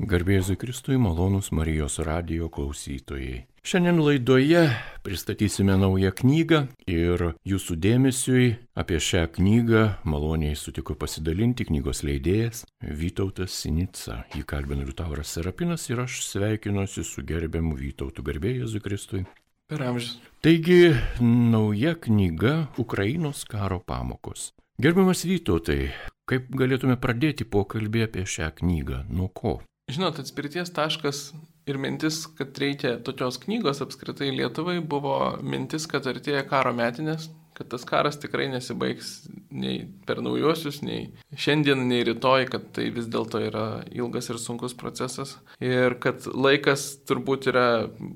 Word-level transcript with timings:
Garbėzui 0.00 0.56
Kristui 0.56 0.96
malonus 0.96 1.50
Marijos 1.52 1.98
radio 2.00 2.46
klausytojai. 2.48 3.42
Šiandien 3.60 3.98
laidoje 4.00 4.62
pristatysime 5.04 5.74
naują 5.76 6.08
knygą 6.16 6.60
ir 6.88 7.24
jūsų 7.44 7.76
dėmesiui 7.84 8.46
apie 8.80 8.96
šią 8.96 9.26
knygą 9.36 9.82
maloniai 10.08 10.56
sutiko 10.56 10.96
pasidalinti 10.96 11.68
knygos 11.68 12.00
leidėjas 12.08 12.64
Vytautas 12.80 13.52
Sinica. 13.52 14.22
Jį 14.32 14.46
kalbina 14.48 14.88
Liutauras 14.88 15.36
Serapinas 15.36 15.84
ir 15.92 16.00
aš 16.06 16.22
sveikinuosi 16.30 17.04
su 17.04 17.20
gerbiamu 17.20 17.76
Vytautu 17.76 18.24
Garbėjėzui 18.24 18.80
Kristui. 18.80 19.26
Per 19.68 19.84
amžius. 19.84 20.16
Taigi, 20.40 20.94
nauja 21.20 21.92
knyga 22.00 22.70
Ukrainos 22.80 23.44
karo 23.44 23.82
pamokos. 23.84 24.54
Gerbiamas 24.80 25.28
Vytautai, 25.28 25.90
kaip 26.24 26.48
galėtume 26.56 26.96
pradėti 26.96 27.44
pokalbį 27.44 28.08
apie 28.08 28.24
šią 28.24 28.54
knygą? 28.62 29.04
Nuo 29.12 29.28
ko? 29.28 29.60
Žinot, 29.90 30.20
atspirties 30.22 30.70
taškas 30.70 31.20
ir 31.66 31.78
mintis, 31.80 32.22
kad 32.38 32.54
reikia 32.62 32.92
tokios 33.02 33.40
knygos 33.42 33.80
apskritai 33.82 34.28
Lietuvai 34.36 34.78
buvo 34.78 35.16
mintis, 35.42 35.88
kad 35.90 36.06
artėja 36.06 36.44
karo 36.46 36.70
metinės, 36.76 37.26
kad 37.60 37.68
tas 37.68 37.84
karas 37.84 38.16
tikrai 38.16 38.46
nesibaigs 38.48 39.28
nei 39.52 39.82
per 40.08 40.22
naujuosius, 40.24 40.78
nei 40.80 41.10
šiandien, 41.36 41.82
nei 41.90 42.00
rytoj, 42.08 42.46
kad 42.48 42.70
tai 42.72 42.86
vis 42.94 43.04
dėlto 43.12 43.42
yra 43.44 43.64
ilgas 43.92 44.30
ir 44.32 44.38
sunkus 44.40 44.72
procesas. 44.80 45.34
Ir 45.60 45.98
kad 46.00 46.24
laikas 46.32 46.86
turbūt 47.04 47.50
yra 47.52 47.66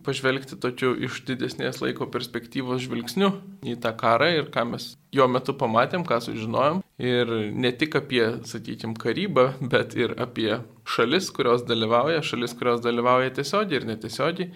pažvelgti 0.07 0.57
tokiu 0.63 0.95
iš 0.97 1.21
didesnės 1.29 1.83
laiko 1.85 2.09
perspektyvos 2.09 2.87
žvilgsniu 2.87 3.35
į 3.69 3.77
tą 3.85 3.93
karą 4.01 4.31
ir 4.39 4.49
ką 4.55 4.65
mes 4.71 4.95
jo 5.13 5.27
metu 5.29 5.53
pamatėm, 5.61 6.07
ką 6.09 6.23
sužinojom. 6.25 6.81
Ir 7.05 7.35
ne 7.53 7.75
tik 7.77 7.99
apie, 8.01 8.23
sakykime, 8.49 8.97
karybą, 8.97 9.51
bet 9.75 9.93
ir 9.99 10.17
apie 10.25 10.55
šalis, 10.89 11.29
kurios 11.37 11.67
dalyvauja, 11.69 12.25
šalis, 12.25 12.57
kurios 12.57 12.81
dalyvauja 12.85 13.37
tiesiogiai 13.37 13.83
ir 13.83 13.89
netiesiogiai. 13.93 14.51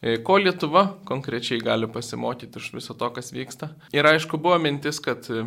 E, 0.00 0.16
ko 0.24 0.38
Lietuva 0.40 0.86
konkrečiai 1.04 1.60
gali 1.60 1.88
pasimokyti 1.92 2.58
iš 2.58 2.70
viso 2.72 2.96
to, 2.96 3.10
kas 3.12 3.34
vyksta. 3.36 3.74
Ir 3.92 4.08
aišku, 4.08 4.40
buvo 4.40 4.56
mintis, 4.62 5.00
kad 5.04 5.28
e, 5.28 5.44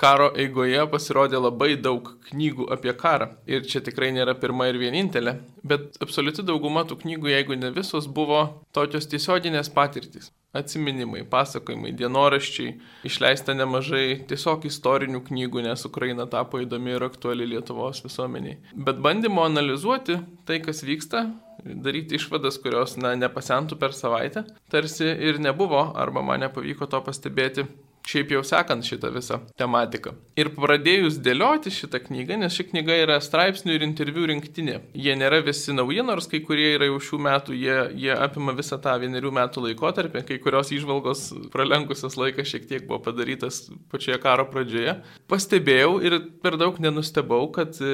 karo 0.00 0.30
eigoje 0.40 0.80
pasirodė 0.88 1.40
labai 1.40 1.74
daug 1.76 2.08
knygų 2.30 2.70
apie 2.72 2.94
karą. 2.96 3.28
Ir 3.50 3.66
čia 3.68 3.82
tikrai 3.84 4.08
nėra 4.16 4.32
pirma 4.40 4.70
ir 4.70 4.80
vienintelė, 4.80 5.36
bet 5.60 6.00
absoliuti 6.00 6.46
dauguma 6.48 6.86
tų 6.88 6.96
knygų, 7.02 7.32
jeigu 7.34 7.58
ne 7.60 7.72
visos, 7.76 8.08
buvo 8.08 8.40
tokios 8.76 9.08
tiesioginės 9.12 9.68
patirtys. 9.74 10.32
Atsiminimai, 10.56 11.20
pasakojimai, 11.30 11.92
dienoraščiai, 11.94 12.72
išleista 13.06 13.54
nemažai 13.54 14.24
tiesiog 14.32 14.64
istorinių 14.66 15.20
knygų, 15.28 15.62
nes 15.68 15.84
Ukraina 15.86 16.26
tapo 16.26 16.58
įdomi 16.64 16.96
ir 16.96 17.04
aktuali 17.06 17.46
Lietuvos 17.52 18.00
visuomeniai. 18.02 18.56
Bet 18.74 18.98
bandymo 19.04 19.44
analizuoti 19.46 20.18
tai, 20.48 20.58
kas 20.64 20.82
vyksta, 20.88 21.28
daryti 21.64 22.18
išvadas, 22.18 22.58
kurios 22.62 22.96
na, 23.00 23.14
nepasentų 23.18 23.78
per 23.80 23.94
savaitę, 23.96 24.44
tarsi 24.72 25.08
ir 25.28 25.40
nebuvo, 25.42 25.90
arba 25.98 26.24
man 26.24 26.44
nepavyko 26.46 26.88
to 26.90 27.00
pastebėti 27.06 27.66
šiaip 28.06 28.32
jau 28.34 28.42
sekant 28.46 28.84
šitą 28.86 29.10
visą 29.14 29.40
tematiką. 29.60 30.14
Ir 30.40 30.50
pradėjus 30.54 31.18
dėlioti 31.22 31.72
šitą 31.74 32.00
knygą, 32.06 32.38
nes 32.40 32.54
ši 32.54 32.68
knyga 32.70 32.96
yra 33.02 33.18
straipsnių 33.22 33.76
ir 33.76 33.84
interviu 33.86 34.26
rinktinė. 34.30 34.78
Jie 34.96 35.16
nėra 35.18 35.42
visi 35.44 35.74
nauji, 35.76 36.02
nors 36.06 36.28
kai 36.30 36.40
kurie 36.46 36.70
yra 36.76 36.88
jau 36.88 37.00
šių 37.10 37.20
metų, 37.26 37.56
jie, 37.60 37.76
jie 38.04 38.12
apima 38.16 38.54
visą 38.56 38.80
tą 38.82 38.96
vienerių 39.02 39.32
metų 39.36 39.66
laikotarpį, 39.68 40.24
kai 40.28 40.38
kurios 40.42 40.72
išvalgos 40.74 41.26
pralenkusios 41.52 42.16
laikas 42.20 42.50
šiek 42.50 42.68
tiek 42.70 42.86
buvo 42.88 43.02
padarytas 43.04 43.66
pačioje 43.92 44.20
karo 44.22 44.46
pradžioje. 44.50 44.96
Pastebėjau 45.30 45.98
ir 46.06 46.18
per 46.42 46.56
daug 46.60 46.80
nenustebau, 46.82 47.44
kad 47.54 47.76
e, 47.84 47.92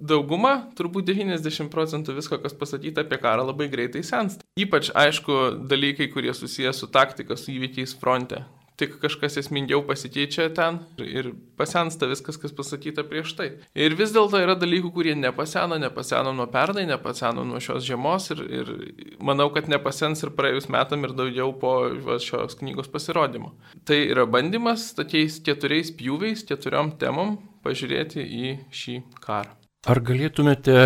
dauguma, 0.00 0.56
turbūt 0.78 1.08
90 1.08 1.72
procentų 1.72 2.18
visko, 2.18 2.40
kas 2.42 2.56
pasakyta 2.56 3.06
apie 3.06 3.20
karą, 3.22 3.48
labai 3.50 3.70
greitai 3.72 4.04
sensta. 4.06 4.44
Ypač, 4.60 4.92
aišku, 4.96 5.40
dalykai, 5.70 6.10
kurie 6.12 6.34
susijęs 6.36 6.84
su 6.84 6.90
taktika, 6.92 7.38
su 7.40 7.52
įvykiais 7.54 7.96
fronte 8.00 8.44
tik 8.76 8.98
kažkas 9.00 9.38
esmingiau 9.40 9.82
pasikeičia 9.86 10.48
ten 10.56 10.78
ir 11.00 11.30
pasensta 11.56 12.08
viskas, 12.10 12.38
kas 12.40 12.54
pasakyta 12.56 13.04
prieš 13.08 13.34
tai. 13.38 13.48
Ir 13.74 13.96
vis 13.98 14.12
dėlto 14.14 14.40
yra 14.42 14.56
dalykų, 14.58 14.92
kurie 14.94 15.16
nepaseno, 15.18 15.78
nepaseno 15.80 16.34
nuo 16.36 16.48
pernai, 16.52 16.86
nepaseno 16.88 17.44
nuo 17.48 17.60
šios 17.62 17.86
žiemos 17.88 18.30
ir, 18.34 18.42
ir 18.60 18.72
manau, 19.20 19.48
kad 19.54 19.70
nepasens 19.72 20.24
ir 20.24 20.34
praėjus 20.36 20.68
metam 20.72 21.06
ir 21.08 21.16
daugiau 21.16 21.54
po 21.56 21.76
šios 22.22 22.58
knygos 22.60 22.92
pasirodymo. 22.92 23.54
Tai 23.88 24.00
yra 24.04 24.26
bandymas 24.28 24.90
tokiais 24.96 25.40
keturiais 25.44 25.92
pjūviais, 25.96 26.44
keturiom 26.48 26.96
temom 27.00 27.38
pažiūrėti 27.64 28.22
į 28.22 28.56
šį 28.74 28.98
karą. 29.24 29.56
Ar 29.86 30.00
galėtumėte 30.02 30.76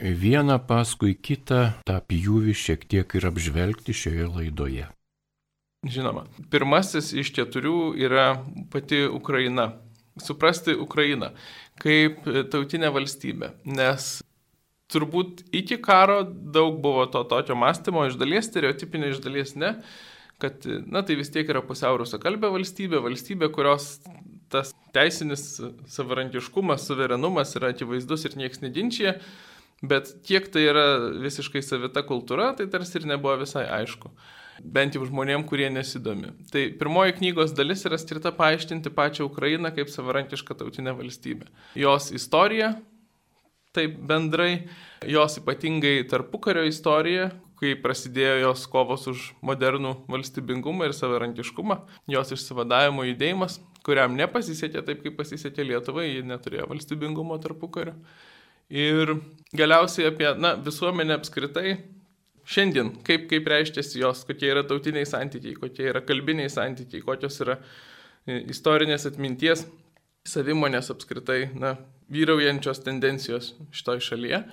vieną 0.00 0.58
paskui 0.66 1.14
kitą 1.14 1.60
tą 1.86 2.00
pjūvį 2.08 2.54
šiek 2.58 2.84
tiek 2.90 3.16
ir 3.18 3.28
apžvelgti 3.30 3.94
šioje 3.94 4.26
laidoje? 4.26 4.88
Žinoma, 5.84 6.24
pirmasis 6.52 7.12
iš 7.12 7.30
keturių 7.36 7.94
yra 8.00 8.28
pati 8.72 9.04
Ukraina. 9.04 9.74
Suprasti 10.14 10.76
Ukrainą 10.78 11.32
kaip 11.82 12.22
tautinę 12.52 12.86
valstybę, 12.94 13.48
nes 13.66 14.20
turbūt 14.92 15.42
iki 15.50 15.80
karo 15.82 16.20
daug 16.24 16.76
buvo 16.82 17.02
to 17.10 17.24
tokio 17.26 17.56
mąstymo, 17.58 18.04
iš 18.06 18.18
dalies 18.20 18.46
stereotipinio, 18.46 19.10
iš 19.10 19.18
dalies 19.24 19.56
ne, 19.58 19.72
kad, 20.38 20.62
na, 20.86 21.02
tai 21.02 21.16
vis 21.18 21.32
tiek 21.34 21.50
yra 21.50 21.64
pusiau 21.66 21.98
rusakalbė 21.98 22.52
valstybė, 22.54 23.00
valstybė, 23.02 23.50
kurios 23.54 23.96
tas 24.54 24.70
teisinis 24.94 25.58
savarankiškumas, 25.90 26.86
suverenumas 26.86 27.56
yra 27.58 27.72
akivaizdus 27.74 28.28
ir 28.28 28.38
niekas 28.38 28.62
neginčia, 28.62 29.16
bet 29.82 30.14
kiek 30.24 30.46
tai 30.54 30.68
yra 30.70 30.86
visiškai 31.26 31.64
savita 31.64 32.06
kultūra, 32.06 32.52
tai 32.54 32.68
tarsi 32.70 33.00
ir 33.00 33.10
nebuvo 33.10 33.34
visai 33.42 33.66
aišku 33.80 34.14
bent 34.62 34.96
jau 34.96 35.04
žmonėm, 35.06 35.44
kurie 35.48 35.68
nesidomi. 35.72 36.32
Tai 36.52 36.64
pirmoji 36.80 37.16
knygos 37.18 37.54
dalis 37.56 37.84
yra 37.88 37.98
skirta 38.00 38.32
paaiškinti 38.36 38.92
pačią 38.94 39.28
Ukrainą 39.28 39.72
kaip 39.74 39.90
savarankišką 39.92 40.58
tautinę 40.60 40.94
valstybę. 40.98 41.48
Jos 41.78 42.10
istorija, 42.14 42.74
taip 43.74 43.96
bendrai, 44.08 44.68
jos 45.10 45.40
ypatingai 45.40 46.04
tarpukario 46.10 46.64
istorija, 46.68 47.30
kai 47.58 47.74
prasidėjo 47.80 48.36
jos 48.42 48.66
kovos 48.70 49.06
už 49.10 49.24
modernų 49.46 49.94
valstybingumą 50.10 50.88
ir 50.88 50.94
savarankiškumą, 50.96 51.78
jos 52.12 52.34
išsivadavimo 52.36 53.06
judėjimas, 53.08 53.60
kuriam 53.86 54.16
nepasisekė 54.18 54.82
taip, 54.86 55.02
kaip 55.04 55.16
pasisekė 55.18 55.66
Lietuvai, 55.70 56.08
ji 56.10 56.24
neturėjo 56.28 56.68
valstybingumo 56.70 57.38
tarpukario. 57.42 57.96
Ir 58.72 59.16
galiausiai 59.56 60.08
apie 60.08 60.30
na, 60.40 60.54
visuomenę 60.56 61.18
apskritai, 61.18 61.76
šiandien, 62.44 62.92
kaip, 63.06 63.26
kaip 63.30 63.48
reiškiasi 63.48 64.02
jos, 64.02 64.24
kokie 64.28 64.50
yra 64.52 64.64
tautiniai 64.68 65.06
santykiai, 65.08 65.56
kokie 65.58 65.88
yra 65.92 66.04
kalbiniai 66.04 66.52
santykiai, 66.52 67.02
kokios 67.04 67.40
yra 67.44 67.58
e, 68.26 68.42
istorinės 68.52 69.08
atminties, 69.08 69.64
savimonės 70.28 70.90
apskritai, 70.92 71.50
na, 71.60 71.76
vyraujančios 72.12 72.82
tendencijos 72.84 73.54
šitoj 73.72 74.02
šalyje. 74.04 74.44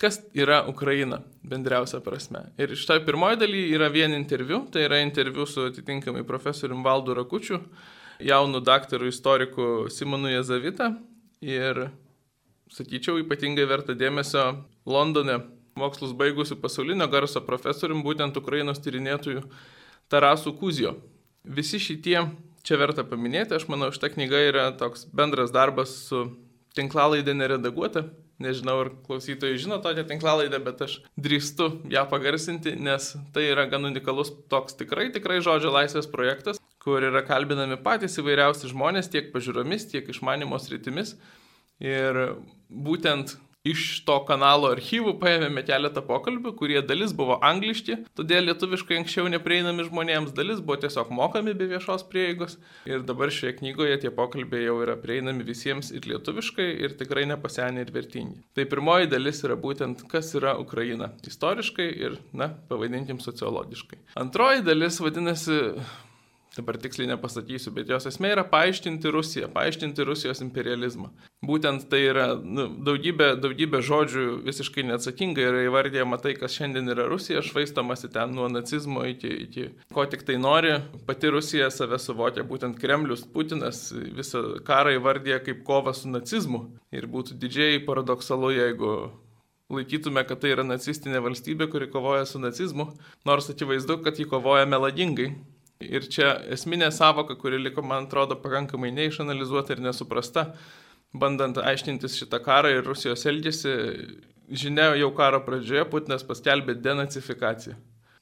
Kas 0.00 0.16
yra 0.32 0.62
Ukraina 0.68 1.20
bendriausia 1.44 2.00
prasme? 2.00 2.46
Ir 2.58 2.72
šitoj 2.72 3.02
pirmoji 3.04 3.36
daly 3.42 3.66
yra 3.76 3.90
vien 3.92 4.14
interviu, 4.16 4.62
tai 4.72 4.86
yra 4.86 5.02
interviu 5.04 5.44
su 5.46 5.66
atitinkamai 5.68 6.24
profesorium 6.26 6.84
Valdu 6.84 7.14
Rakučiu, 7.18 7.60
jaunu 8.24 8.62
daktaru 8.64 9.10
istoriku 9.12 9.90
Simonu 9.92 10.32
Jezavita 10.32 10.94
ir, 11.44 11.90
sakyčiau, 12.72 13.20
ypatingai 13.20 13.68
verta 13.68 13.92
dėmesio 13.92 14.46
Londone 14.88 15.36
mokslus 15.80 16.12
baigusiu 16.16 16.58
pasaulinio 16.60 17.08
garso 17.10 17.42
profesorium, 17.46 18.04
būtent 18.06 18.36
Ukrainos 18.40 18.82
tyrinėtojų 18.84 19.42
Tarasu 20.12 20.52
Kuzijo. 20.60 20.96
Visi 21.44 21.80
šitie, 21.80 22.18
čia 22.66 22.78
verta 22.80 23.04
paminėti, 23.08 23.56
aš 23.56 23.66
manau, 23.72 23.90
šita 23.94 24.12
knyga 24.12 24.40
yra 24.50 24.64
toks 24.76 25.06
bendras 25.16 25.52
darbas 25.54 25.94
su 26.08 26.26
tinklalaidė 26.76 27.34
neredaguota. 27.36 28.08
Nežinau, 28.40 28.78
ar 28.86 28.88
klausytojai 29.04 29.58
žino 29.60 29.76
tokią 29.84 30.06
tinklalaidę, 30.08 30.62
bet 30.64 30.78
aš 30.86 30.94
drįstu 31.20 31.66
ją 31.92 32.06
pagarsinti, 32.08 32.72
nes 32.80 33.10
tai 33.34 33.50
yra 33.50 33.66
gan 33.68 33.84
unikalus 33.84 34.30
toks 34.48 34.78
tikrai, 34.80 35.10
tikrai 35.12 35.42
žodžio 35.44 35.68
laisvės 35.74 36.08
projektas, 36.08 36.60
kur 36.80 37.04
yra 37.04 37.20
kalbinami 37.26 37.76
patys 37.84 38.16
įvairiausi 38.22 38.70
žmonės 38.72 39.12
tiek 39.12 39.28
pažiūromis, 39.34 39.84
tiek 39.92 40.08
išmanimo 40.08 40.56
sritimis. 40.56 41.18
Ir 41.84 42.40
būtent 42.72 43.36
iš 43.66 44.00
to 44.08 44.16
kanalo 44.28 44.70
archyvų 44.72 45.14
paėmėme 45.20 45.62
keletą 45.68 46.02
pokalbių, 46.06 46.54
kurie 46.56 46.80
dalis 46.86 47.12
buvo 47.16 47.36
angliški, 47.44 47.98
todėl 48.16 48.46
lietuviškai 48.48 49.00
anksčiau 49.00 49.28
neprieinami 49.32 49.84
žmonėms, 49.88 50.32
dalis 50.36 50.62
buvo 50.64 50.78
tiesiog 50.84 51.12
mokami 51.12 51.52
be 51.58 51.68
viešos 51.74 52.06
prieigos. 52.08 52.56
Ir 52.88 53.04
dabar 53.08 53.32
šioje 53.34 53.58
knygoje 53.60 54.00
tie 54.04 54.12
pokalbiai 54.16 54.64
jau 54.64 54.78
yra 54.84 54.96
prieinami 55.00 55.44
visiems 55.44 55.92
ir 55.92 56.08
lietuviškai, 56.08 56.70
ir 56.86 56.96
tikrai 57.00 57.26
nepasenę 57.28 57.84
ir 57.84 57.92
vertingi. 57.94 58.40
Tai 58.56 58.68
pirmoji 58.70 59.10
dalis 59.12 59.44
yra 59.44 59.58
būtent, 59.60 60.06
kas 60.08 60.32
yra 60.40 60.56
Ukraina 60.60 61.12
istoriškai 61.28 61.90
ir, 62.06 62.20
na, 62.32 62.54
pavadinkim 62.70 63.20
sociologiškai. 63.20 64.00
Antroji 64.20 64.64
dalis 64.64 65.02
vadinasi 65.04 65.60
dabar 66.56 66.76
tiksliai 66.82 67.08
nepasakysiu, 67.12 67.70
bet 67.74 67.90
jos 67.90 68.08
esmė 68.10 68.32
yra 68.34 68.44
paaiškinti 68.50 69.12
Rusiją, 69.14 69.48
paaiškinti 69.54 70.06
Rusijos 70.06 70.42
imperializmą. 70.42 71.10
Būtent 71.46 71.86
tai 71.92 72.00
yra 72.08 72.26
nu, 72.36 72.66
daugybė, 72.86 73.30
daugybė 73.40 73.80
žodžių 73.86 74.24
visiškai 74.48 74.84
neatsakingai 74.88 75.46
yra 75.46 75.62
įvardyjama 75.68 76.18
tai, 76.22 76.34
kas 76.40 76.56
šiandien 76.58 76.90
yra 76.92 77.06
Rusija, 77.10 77.44
švaistamasi 77.46 78.10
ten 78.12 78.34
nuo 78.36 78.48
nacizmo 78.50 79.06
iki, 79.08 79.30
iki 79.46 79.68
ko 79.94 80.04
tik 80.10 80.26
tai 80.28 80.40
nori. 80.42 80.74
Pati 81.06 81.30
Rusija 81.32 81.70
save 81.74 82.00
suvokia, 82.02 82.44
būtent 82.46 82.80
Kremlius, 82.82 83.24
Putinas 83.30 83.86
visą 83.94 84.42
karą 84.66 84.96
įvardyja 84.98 85.40
kaip 85.46 85.62
kova 85.66 85.94
su 85.96 86.10
nacizmu. 86.10 86.66
Ir 86.90 87.06
būtų 87.10 87.38
didžiai 87.40 87.78
paradoksalu, 87.86 88.52
jeigu 88.58 88.94
laikytume, 89.70 90.26
kad 90.26 90.42
tai 90.42 90.50
yra 90.56 90.66
nacistinė 90.66 91.22
valstybė, 91.22 91.70
kuri 91.70 91.86
kovoja 91.92 92.26
su 92.26 92.42
nacizmu, 92.42 92.90
nors 93.24 93.48
akivaizdu, 93.52 94.00
kad 94.04 94.18
ji 94.18 94.26
kovoja 94.28 94.66
melagingai 94.66 95.30
Ir 95.80 96.04
čia 96.12 96.34
esminė 96.52 96.90
savoka, 96.92 97.36
kuri 97.40 97.58
liko, 97.60 97.82
man 97.82 98.08
atrodo, 98.08 98.36
pakankamai 98.42 98.90
neišanalizuota 98.92 99.72
ir 99.72 99.84
nesuprasta, 99.84 100.50
bandant 101.16 101.56
aiškintis 101.56 102.18
šitą 102.20 102.42
karą 102.44 102.74
ir 102.74 102.84
Rusijos 102.84 103.24
elgesį, 103.30 103.76
žinia, 104.50 104.90
jau 105.00 105.08
karo 105.16 105.40
pradžioje 105.46 105.86
Putinas 105.88 106.26
paskelbė 106.26 106.76
denacifikaciją. 106.84 107.78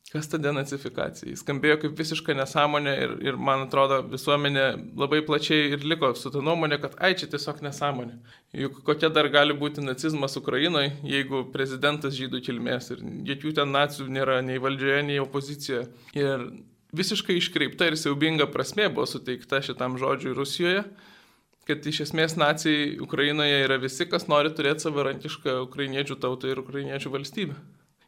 Kas 0.08 0.24
ta 0.32 0.38
denacifikacija? 0.40 1.28
Jis 1.28 1.42
skambėjo 1.42 1.82
kaip 1.82 1.98
visiška 1.98 2.32
nesąmonė 2.38 2.94
ir, 3.02 3.10
ir 3.28 3.36
man 3.36 3.66
atrodo 3.66 3.98
visuomenė 4.08 4.64
labai 4.96 5.18
plačiai 5.26 5.74
ir 5.74 5.84
liko 5.84 6.14
su 6.16 6.32
ta 6.32 6.40
nuomonė, 6.40 6.78
kad 6.80 6.94
ai 7.04 7.10
čia 7.18 7.28
tiesiog 7.28 7.60
nesąmonė. 7.66 8.16
Juk 8.56 8.78
kokia 8.86 9.10
dar 9.12 9.28
gali 9.34 9.52
būti 9.58 9.84
nacizmas 9.84 10.38
Ukrainoje, 10.40 10.94
jeigu 11.04 11.42
prezidentas 11.52 12.16
žydų 12.16 12.40
kilmės 12.46 12.88
ir 12.94 13.04
jokių 13.34 13.52
ten 13.60 13.74
nacijų 13.74 14.08
nėra 14.16 14.40
nei 14.46 14.56
valdžioje, 14.64 15.04
nei 15.10 15.20
opozicijoje. 15.20 15.84
Ir 16.16 16.48
visiškai 16.96 17.36
iškreipta 17.38 17.88
ir 17.88 17.96
siaubinga 18.00 18.48
prasme 18.52 18.88
buvo 18.88 19.06
suteikta 19.06 19.60
šitam 19.64 19.98
žodžiui 20.00 20.36
Rusijoje, 20.36 20.84
kad 21.68 21.84
iš 21.86 22.06
esmės 22.06 22.38
nacijai 22.40 22.96
Ukrainoje 23.04 23.58
yra 23.66 23.76
visi, 23.80 24.06
kas 24.08 24.28
nori 24.30 24.52
turėti 24.56 24.86
savarankišką 24.86 25.58
ukrainiečių 25.66 26.16
tautą 26.22 26.48
ir 26.52 26.62
ukrainiečių 26.62 27.12
valstybę. 27.12 27.58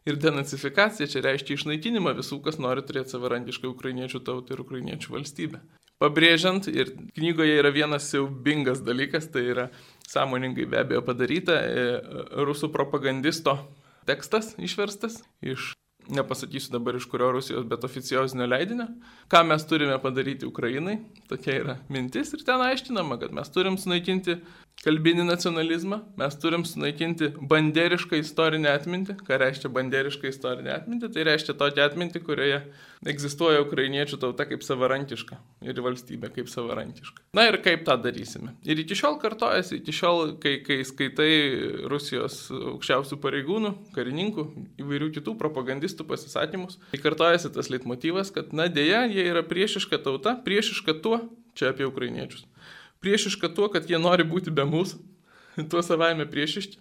Ir 0.09 0.17
denacifikacija 0.17 1.11
čia 1.13 1.21
reiškia 1.27 1.59
išnaikinimą 1.59 2.15
visų, 2.17 2.41
kas 2.47 2.57
nori 2.57 2.81
turėti 2.89 3.13
savarankišką 3.13 3.69
ukrainiečių 3.69 4.23
tautą 4.25 4.57
ir 4.57 4.63
ukrainiečių 4.65 5.13
valstybę. 5.13 5.61
Pabrėžiant, 6.01 6.71
ir 6.73 6.95
knygoje 7.19 7.59
yra 7.61 7.69
vienas 7.75 8.07
siaubingas 8.09 8.81
dalykas, 8.81 9.29
tai 9.29 9.45
yra 9.53 9.67
sąmoningai 10.09 10.65
be 10.65 10.81
abejo 10.81 11.05
padaryta, 11.05 11.59
e, 11.61 11.85
rusų 12.49 12.73
propagandisto 12.73 13.59
tekstas 14.09 14.55
išverstas 14.57 15.21
iš 15.45 15.75
nepasakysiu 16.15 16.75
dabar 16.75 16.97
iš 16.99 17.07
kurio 17.11 17.31
Rusijos, 17.35 17.67
bet 17.71 17.85
oficiozinio 17.87 18.47
leidinio, 18.51 18.87
ką 19.31 19.43
mes 19.49 19.67
turime 19.69 19.99
padaryti 20.03 20.49
Ukrainai, 20.49 20.99
tokia 21.31 21.59
yra 21.63 21.77
mintis 21.93 22.35
ir 22.37 22.45
ten 22.47 22.63
aiškinama, 22.67 23.19
kad 23.23 23.35
mes 23.37 23.53
turim 23.55 23.79
sunaikinti 23.81 24.39
kalbinį 24.85 25.27
nacionalizmą, 25.29 25.99
mes 26.21 26.37
turim 26.41 26.65
sunaikinti 26.65 27.31
banderišką 27.51 28.21
istorinę 28.21 28.71
atmintį. 28.73 29.19
Ką 29.27 29.39
reiškia 29.43 29.71
banderišką 29.77 30.31
istorinę 30.31 30.73
atmintį? 30.79 31.11
Tai 31.13 31.25
reiškia 31.29 31.55
tokią 31.61 31.85
atmintį, 31.91 32.23
kurioje 32.25 32.61
egzistuoja 33.11 33.61
ukrainiečių 33.65 34.19
tauta 34.21 34.47
kaip 34.49 34.65
savarankiška 34.65 35.37
ir 35.69 35.81
valstybė 35.85 36.31
kaip 36.33 36.49
savarankiška. 36.53 37.25
Na 37.37 37.47
ir 37.49 37.61
kaip 37.65 37.85
tą 37.89 37.97
darysime. 38.01 38.55
Ir 38.65 38.81
iki 38.81 38.97
šiol 38.97 39.19
kartojasi, 39.21 39.81
iki 39.83 39.95
šiol, 39.97 40.35
kai, 40.41 40.57
kai 40.65 40.81
skaitai 40.89 41.33
Rusijos 41.93 42.43
aukščiausių 42.75 43.21
pareigūnų, 43.21 43.75
karininkų, 43.97 44.47
įvairių 44.81 45.11
kitų 45.19 45.37
propagandistų 45.41 46.09
pasisakymus, 46.09 46.81
tai 46.93 47.03
kartojasi 47.05 47.53
tas 47.57 47.69
leitmotyvas, 47.73 48.33
kad 48.37 48.57
na 48.57 48.69
dėja, 48.73 49.05
jie 49.13 49.29
yra 49.29 49.45
priešiška 49.45 50.01
tauta, 50.05 50.37
priešiška 50.45 50.97
tuo, 51.05 51.23
čia 51.57 51.73
apie 51.75 51.89
ukrainiečius 51.89 52.49
priešiška 53.01 53.53
tuo, 53.57 53.69
kad 53.73 53.89
jie 53.91 53.99
nori 54.01 54.27
būti 54.27 54.53
be 54.55 54.65
mūsų, 54.69 55.01
tuo 55.73 55.83
savaime 55.85 56.27
priešiški. 56.31 56.81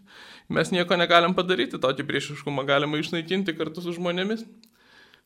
Mes 0.50 0.72
nieko 0.74 0.98
negalim 0.98 1.36
padaryti, 1.38 1.80
tokį 1.82 2.06
priešiškumą 2.10 2.66
galima 2.66 3.00
išnaikinti 3.00 3.54
kartu 3.58 3.84
su 3.86 3.94
žmonėmis, 3.94 4.44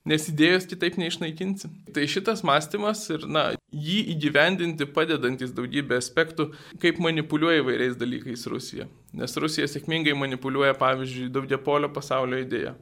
nes 0.10 0.26
idėjos 0.28 0.68
kitaip 0.68 0.98
neišnaikinsi. 1.00 1.70
Tai 1.96 2.08
šitas 2.12 2.44
mąstymas 2.44 3.06
ir, 3.16 3.24
na, 3.32 3.46
jį 3.72 4.02
įgyvendinti 4.16 4.88
padedantis 4.96 5.54
daugybę 5.56 5.98
aspektų, 6.02 6.50
kaip 6.84 7.00
manipuliuoja 7.04 7.64
įvairiais 7.64 7.96
dalykais 8.00 8.48
Rusija. 8.52 8.90
Nes 9.16 9.38
Rusija 9.40 9.70
sėkmingai 9.72 10.16
manipuliuoja, 10.20 10.76
pavyzdžiui, 10.80 11.32
daugiapolio 11.34 11.92
pasaulio 11.96 12.42
idėją. 12.44 12.76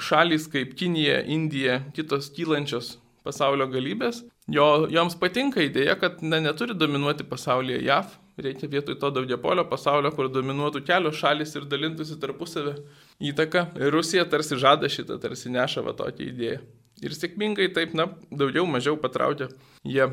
Šalys 0.00 0.46
kaip 0.48 0.72
Kinija, 0.78 1.18
Indija, 1.28 1.82
kitos 1.92 2.30
kylančios 2.32 2.94
pasaulio 3.26 3.66
galybės 3.70 4.22
Jo, 4.50 4.88
joms 4.90 5.14
patinka 5.20 5.62
idėja, 5.62 5.94
kad 6.00 6.22
ne, 6.26 6.40
neturi 6.42 6.74
dominuoti 6.74 7.22
pasaulyje 7.28 7.78
JAV, 7.86 8.16
reikia 8.42 8.68
vietoj 8.72 8.96
to 8.98 9.10
daugiapolio 9.14 9.62
pasaulio, 9.70 10.10
kur 10.16 10.30
dominuotų 10.32 10.82
kelios 10.88 11.20
šalis 11.20 11.54
ir 11.54 11.68
dalintųsi 11.70 12.18
tarpusavę 12.20 12.74
įtaką. 13.22 13.68
Ir 13.78 13.94
Rusija 13.94 14.24
tarsi 14.26 14.58
žada 14.58 14.90
šitą, 14.90 15.20
tarsi 15.22 15.52
neša 15.52 15.84
va 15.86 15.94
tokią 15.94 16.26
idėją. 16.32 16.62
Ir 17.02 17.14
sėkmingai 17.14 17.68
taip, 17.74 17.94
na, 17.98 18.08
daugiau 18.30 18.66
mažiau 18.66 18.98
patraukia 18.98 19.48
jie 19.86 20.08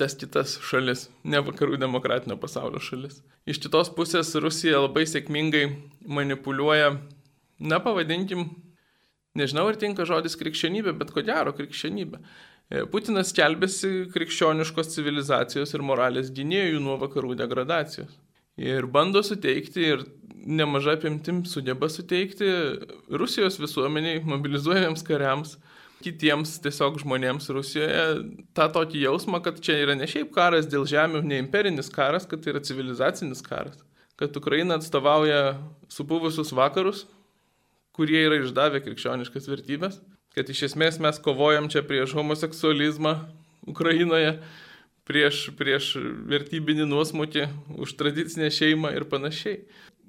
tas 0.00 0.16
kitas 0.16 0.56
šalis, 0.64 1.06
ne 1.24 1.40
vakarų 1.44 1.78
demokratinio 1.80 2.36
pasaulio 2.40 2.80
šalis. 2.80 3.22
Iš 3.48 3.60
kitos 3.64 3.90
pusės 3.96 4.32
Rusija 4.40 4.80
labai 4.82 5.04
sėkmingai 5.08 5.64
manipuliuoja, 6.08 6.94
na, 7.60 7.80
pavadinkim, 7.84 8.48
nežinau, 9.36 9.66
ar 9.68 9.80
tinka 9.80 10.08
žodis 10.08 10.36
krikščionybė, 10.40 10.96
bet 10.96 11.12
ko 11.12 11.24
gero 11.24 11.52
krikščionybė. 11.56 12.22
E, 12.66 12.82
Putinas 12.90 13.30
skelbėsi 13.30 14.08
krikščioniškos 14.14 14.90
civilizacijos 14.96 15.74
ir 15.76 15.84
moralės 15.86 16.32
gynėjų 16.34 16.80
nuo 16.82 16.96
vakarų 16.98 17.36
degradacijos. 17.38 18.10
Ir 18.58 18.88
bando 18.90 19.20
suteikti, 19.22 19.84
ir 19.92 20.02
nemaža 20.46 20.96
apimtim 20.96 21.44
sugeba 21.46 21.88
suteikti 21.92 22.48
Rusijos 23.22 23.60
visuomeniai, 23.60 24.22
mobilizuojamiems 24.26 25.04
kariams, 25.06 25.56
kitiems 26.02 26.56
tiesiog 26.64 26.98
žmonėms 27.02 27.48
Rusijoje 27.54 28.06
tą 28.56 28.66
tokį 28.74 29.04
jausmą, 29.06 29.40
kad 29.44 29.60
čia 29.62 29.78
yra 29.84 29.96
ne 29.98 30.08
šiaip 30.10 30.32
karas 30.34 30.68
dėl 30.70 30.86
žemių, 30.88 31.22
ne 31.26 31.38
imperinis 31.42 31.90
karas, 31.92 32.26
kad 32.28 32.42
tai 32.42 32.54
yra 32.54 32.64
civilizacinis 32.66 33.44
karas. 33.46 33.78
Kad 34.16 34.36
Ukraina 34.38 34.78
atstovauja 34.80 35.58
supuvusius 35.92 36.54
vakarus, 36.56 37.04
kurie 37.96 38.20
yra 38.28 38.42
išdavę 38.42 38.84
krikščioniškas 38.84 39.48
vertybės 39.50 39.98
kad 40.36 40.52
iš 40.52 40.66
esmės 40.68 41.00
mes 41.00 41.16
kovojam 41.24 41.70
čia 41.72 41.80
prieš 41.86 42.12
homoseksualizmą 42.18 43.14
Ukrainoje, 43.72 44.36
prieš, 45.08 45.46
prieš 45.56 45.94
vertybinį 46.28 46.84
nuosmukį, 46.90 47.46
už 47.80 47.94
tradicinę 47.96 48.50
šeimą 48.52 48.92
ir 48.98 49.06
panašiai. 49.08 49.62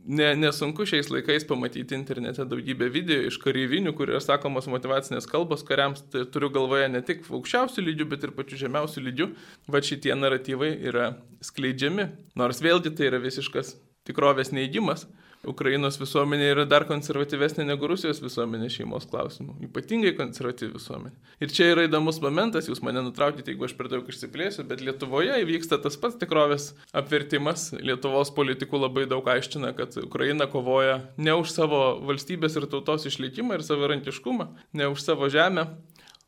Ne, 0.07 0.29
nesunku 0.39 0.85
šiais 0.87 1.09
laikais 1.11 1.43
pamatyti 1.47 1.95
internete 1.95 2.45
daugybę 2.47 2.87
video 2.91 3.25
iš 3.27 3.39
kareivinių, 3.43 3.91
kur 3.95 4.11
yra 4.11 4.21
sakomos 4.23 4.67
motivacinės 4.71 5.27
kalbos 5.27 5.65
kariams, 5.67 6.03
tai 6.11 6.23
turiu 6.31 6.51
galvoje 6.55 6.87
ne 6.91 7.01
tik 7.03 7.25
aukščiausių 7.27 7.83
lygių, 7.87 8.07
bet 8.13 8.23
ir 8.23 8.35
pačių 8.35 8.61
žemiausių 8.65 9.03
lygių, 9.07 9.27
va 9.71 9.83
šitie 9.83 10.15
naratyvai 10.15 10.73
yra 10.91 11.09
skleidžiami. 11.43 12.07
Nors 12.39 12.63
vėlgi 12.63 12.93
tai 12.95 13.09
yra 13.11 13.19
visiškas 13.23 13.75
tikrovės 14.07 14.53
neįgymas. 14.55 15.07
Ukrainos 15.47 15.97
visuomenė 15.99 16.49
yra 16.53 16.65
dar 16.69 16.85
konservatyvesnė 16.89 17.65
negu 17.67 17.87
Rusijos 17.89 18.19
visuomenė 18.23 18.69
šeimos 18.73 19.07
klausimų. 19.09 19.57
Ypatingai 19.67 20.13
konservatyvi 20.17 20.73
visuomenė. 20.75 21.15
Ir 21.43 21.53
čia 21.53 21.69
yra 21.73 21.87
įdomus 21.87 22.19
momentas, 22.23 22.69
jūs 22.69 22.83
mane 22.85 23.03
nutraukite, 23.05 23.53
jeigu 23.53 23.67
aš 23.67 23.75
per 23.79 23.89
daug 23.91 24.07
išsiplėsiu, 24.11 24.65
bet 24.67 24.83
Lietuvoje 24.83 25.39
įvyksta 25.43 25.79
tas 25.83 25.97
pats 26.01 26.19
tikrovės 26.19 26.71
apvertimas. 26.91 27.69
Lietuvos 27.79 28.33
politikų 28.35 28.83
labai 28.83 29.05
daug 29.09 29.27
aiškina, 29.31 29.73
kad 29.77 29.95
Ukraina 30.03 30.49
kovoja 30.51 31.01
ne 31.17 31.35
už 31.39 31.53
savo 31.55 31.83
valstybės 32.07 32.59
ir 32.59 32.67
tautos 32.71 33.07
išlikimą 33.09 33.57
ir 33.57 33.65
savarankiškumą, 33.67 34.51
ne 34.77 34.89
už 34.91 35.05
savo 35.05 35.31
žemę, 35.33 35.69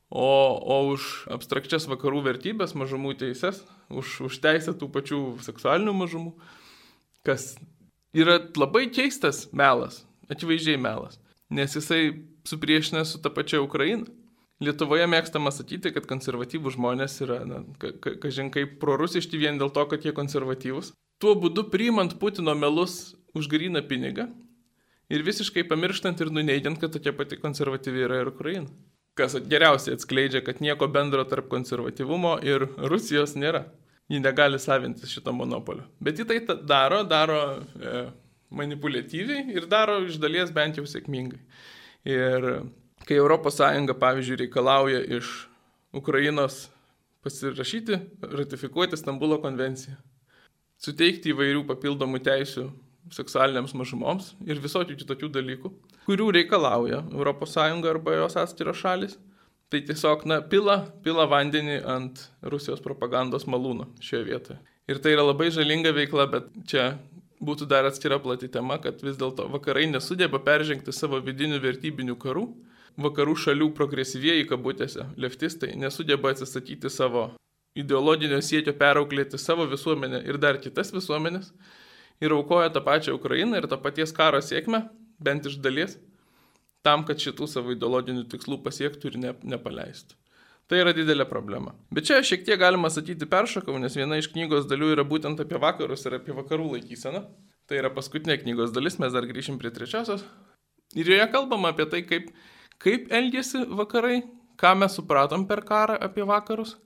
o, 0.10 0.30
o 0.58 0.78
už 0.94 1.10
abstrakčias 1.32 1.88
vakarų 1.90 2.24
vertybės, 2.32 2.76
mažumų 2.78 3.16
teises, 3.22 3.62
už, 3.90 4.20
už 4.30 4.40
teisę 4.44 4.74
tų 4.78 4.90
pačių 4.94 5.20
seksualinių 5.46 5.94
mažumų, 6.02 6.34
kas 7.26 7.54
yra 8.13 8.39
labai 8.58 8.88
keistas 8.94 9.48
melas, 9.54 10.04
akivaizdžiai 10.32 10.80
melas, 10.82 11.20
nes 11.50 11.75
jisai 11.75 12.13
supriešina 12.48 13.06
su 13.06 13.22
ta 13.22 13.30
pačia 13.30 13.62
Ukraina. 13.62 14.06
Lietuvoje 14.60 15.06
mėgstama 15.08 15.54
sakyti, 15.56 15.94
kad 15.96 16.04
konservatyvų 16.10 16.74
žmonės 16.75 17.13
yra, 17.24 17.38
na, 17.48 17.62
kažin 18.04 18.50
kaip 18.51 18.75
prorusiški 18.82 19.39
vien 19.39 19.56
dėl 19.62 19.72
to, 19.72 19.86
kad 19.88 20.04
jie 20.04 20.12
konservatyvūs. 20.12 20.92
Tuo 21.20 21.32
būdu 21.39 21.70
priimant 21.72 22.18
Putino 22.20 22.51
melus 22.60 23.16
už 23.36 23.48
gryną 23.48 23.86
pinigą 23.88 24.28
ir 25.10 25.24
visiškai 25.24 25.63
pamirštant 25.70 26.20
ir 26.20 26.32
nuneigiant, 26.36 26.80
kad 26.80 26.92
tokia 26.92 27.16
pati 27.16 27.39
konservatyvi 27.39 28.04
yra 28.04 28.20
ir 28.20 28.34
Ukraina. 28.34 28.68
Kas 29.16 29.38
geriausiai 29.51 29.96
atskleidžia, 29.96 30.44
kad 30.44 30.60
nieko 30.63 30.88
bendro 30.92 31.24
tarp 31.28 31.48
konservatyvumo 31.51 32.38
ir 32.44 32.68
Rusijos 32.92 33.36
nėra 33.39 33.66
ji 34.10 34.20
negali 34.20 34.60
savintis 34.60 35.12
šito 35.13 35.34
monopolio. 35.34 35.86
Bet 36.00 36.20
ji 36.20 36.25
tai 36.28 36.39
daro, 36.66 37.04
daro 37.04 37.39
e, 37.60 38.04
manipuliatyviai 38.50 39.54
ir 39.54 39.68
daro 39.70 40.00
iš 40.06 40.18
dalies 40.22 40.51
bent 40.54 40.80
jau 40.80 40.86
sėkmingai. 40.89 41.39
Ir 42.10 42.50
kai 43.06 43.20
ES, 43.20 43.62
pavyzdžiui, 44.01 44.42
reikalauja 44.44 45.01
iš 45.20 45.32
Ukrainos 45.94 46.68
pasirašyti, 47.24 48.00
ratifikuoti 48.22 48.98
Stambulo 48.98 49.39
konvenciją, 49.44 49.98
suteikti 50.80 51.34
įvairių 51.34 51.66
papildomų 51.68 52.22
teisių 52.24 52.70
seksualiniams 53.13 53.74
mažumoms 53.78 54.34
ir 54.46 54.62
visokių 54.62 54.98
kitokių 55.00 55.30
dalykų, 55.34 55.72
kurių 56.06 56.30
reikalauja 56.38 57.04
ES 57.10 57.58
arba 57.89 58.16
jos 58.16 58.38
atskiros 58.38 58.78
šalis. 58.78 59.18
Tai 59.70 59.82
tiesiog, 59.86 60.26
na, 60.26 60.40
pila, 60.42 60.80
pila 61.06 61.28
vandenį 61.30 61.82
ant 61.86 62.24
Rusijos 62.42 62.82
propagandos 62.82 63.46
malūno 63.46 63.86
šioje 64.02 64.26
vietoje. 64.26 64.58
Ir 64.90 64.98
tai 65.04 65.14
yra 65.14 65.28
labai 65.28 65.52
žalinga 65.54 65.92
veikla, 65.94 66.26
bet 66.32 66.48
čia 66.70 66.96
būtų 67.46 67.68
dar 67.70 67.86
atskira 67.86 68.18
plati 68.20 68.50
tema, 68.50 68.80
kad 68.82 69.04
vis 69.06 69.20
dėlto 69.20 69.46
vakarai 69.54 69.86
nesugeba 69.92 70.42
peržengti 70.42 70.96
savo 70.96 71.22
vidinių 71.22 71.62
vertybinių 71.62 72.18
karų 72.20 72.48
vakarų 73.00 73.36
šalių 73.44 73.70
progresyvieji 73.78 74.48
kabutėse, 74.50 75.06
leftistai, 75.20 75.76
nesugeba 75.80 76.34
atsisakyti 76.34 76.92
savo 76.92 77.30
ideologinio 77.78 78.42
siekio 78.44 78.74
perauklėti 78.78 79.40
savo 79.40 79.68
visuomenę 79.70 80.24
ir 80.28 80.40
dar 80.42 80.60
kitas 80.60 80.92
visuomenės 80.96 81.52
ir 82.20 82.36
aukoja 82.36 82.72
tą 82.74 82.84
pačią 82.84 83.16
Ukrainą 83.16 83.60
ir 83.60 83.70
tą 83.72 83.80
paties 83.80 84.12
karo 84.16 84.42
sėkmę, 84.44 84.88
bent 85.20 85.48
iš 85.48 85.60
dalies, 85.64 85.98
tam, 86.86 87.03
kad 87.07 87.21
šitų 87.21 87.48
savo 87.50 87.74
ideologinių 87.75 88.25
tikslų 88.31 88.62
pasiektų 88.65 89.12
ir 89.12 89.19
ne, 89.24 89.36
nepaleistų. 89.55 90.17
Tai 90.69 90.77
yra 90.83 90.93
didelė 90.93 91.25
problema. 91.25 91.74
Bet 91.89 92.05
čia 92.05 92.19
šiek 92.21 92.43
tiek 92.45 92.59
galima 92.62 92.91
sakyti 92.93 93.25
peršakau, 93.29 93.79
nes 93.81 93.95
viena 93.98 94.19
iš 94.19 94.29
knygos 94.29 94.67
dalių 94.69 94.91
yra 94.93 95.05
būtent 95.07 95.41
apie 95.41 95.57
vakarus 95.62 96.05
ir 96.05 96.19
apie 96.19 96.36
vakarų 96.38 96.75
laikyseną. 96.75 97.24
Tai 97.69 97.79
yra 97.81 97.89
paskutinė 97.93 98.38
knygos 98.43 98.74
dalis, 98.75 99.00
mes 99.01 99.13
dar 99.13 99.25
grįšim 99.29 99.57
prie 99.62 99.71
trečiosios. 99.74 100.21
Ir 100.98 101.09
joje 101.09 101.25
kalbama 101.33 101.74
apie 101.74 101.88
tai, 101.89 102.03
kaip 102.05 102.29
kaip 102.79 103.09
elgėsi 103.12 103.65
vakarai, 103.75 104.21
ką 104.59 104.75
mes 104.79 104.95
supratom 104.95 105.45
per 105.48 105.63
karą 105.67 105.98
apie 106.00 106.25
vakarus 106.27 106.77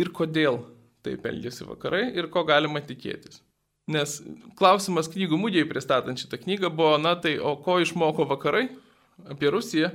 ir 0.00 0.12
kodėl 0.16 0.62
taip 1.04 1.26
elgėsi 1.28 1.66
vakarai 1.68 2.06
ir 2.16 2.28
ko 2.32 2.44
galima 2.48 2.82
tikėtis. 2.84 3.42
Nes 3.90 4.20
klausimas 4.56 5.10
knygų 5.10 5.38
mūdėjai 5.40 5.68
pristatant 5.68 6.20
šitą 6.20 6.38
knygą 6.44 6.70
buvo, 6.70 6.94
na 7.02 7.16
tai 7.18 7.34
o 7.42 7.56
ko 7.64 7.80
išmoko 7.82 8.28
vakarai 8.30 8.68
apie 9.30 9.50
Rusiją? 9.52 9.90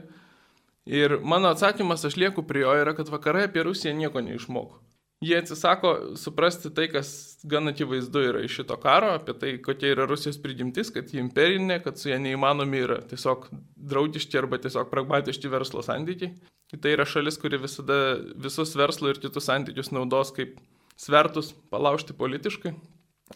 Ir 0.87 1.17
mano 1.19 1.51
atsakymas, 1.51 2.05
aš 2.07 2.15
lieku 2.15 2.45
prie 2.47 2.63
jo, 2.63 2.75
yra, 2.79 2.93
kad 2.95 3.09
vakarai 3.11 3.47
apie 3.49 3.65
Rusiją 3.67 3.95
nieko 3.97 4.23
neišmoko. 4.23 4.79
Jie 5.25 5.39
atsisako 5.41 5.91
suprasti 6.15 6.69
tai, 6.77 6.85
kas 6.93 7.39
gan 7.49 7.71
akivaizdu 7.71 8.21
yra 8.21 8.43
iš 8.45 8.59
šito 8.59 8.75
karo, 8.77 9.15
apie 9.17 9.33
tai, 9.41 9.53
kokia 9.65 9.95
yra 9.95 10.05
Rusijos 10.05 10.37
prigimtis, 10.43 10.91
kad 10.93 11.09
ji 11.09 11.17
imperinė, 11.23 11.79
kad 11.81 11.97
su 11.97 12.11
ja 12.11 12.19
neįmanomi 12.21 12.83
yra 12.85 12.99
tiesiog 13.09 13.47
draugiški 13.89 14.37
arba 14.37 14.59
tiesiog 14.61 14.91
pragmatiški 14.93 15.49
verslo 15.49 15.81
santykiai. 15.85 16.35
Tai 16.75 16.93
yra 16.93 17.07
šalis, 17.09 17.39
kuri 17.41 17.57
visada 17.63 17.97
visus 18.45 18.75
verslo 18.77 19.09
ir 19.09 19.17
kitus 19.23 19.49
santykius 19.49 19.89
naudos 19.95 20.29
kaip 20.35 20.59
svertus 20.99 21.53
palaužti 21.73 22.13
politiškai. 22.13 22.75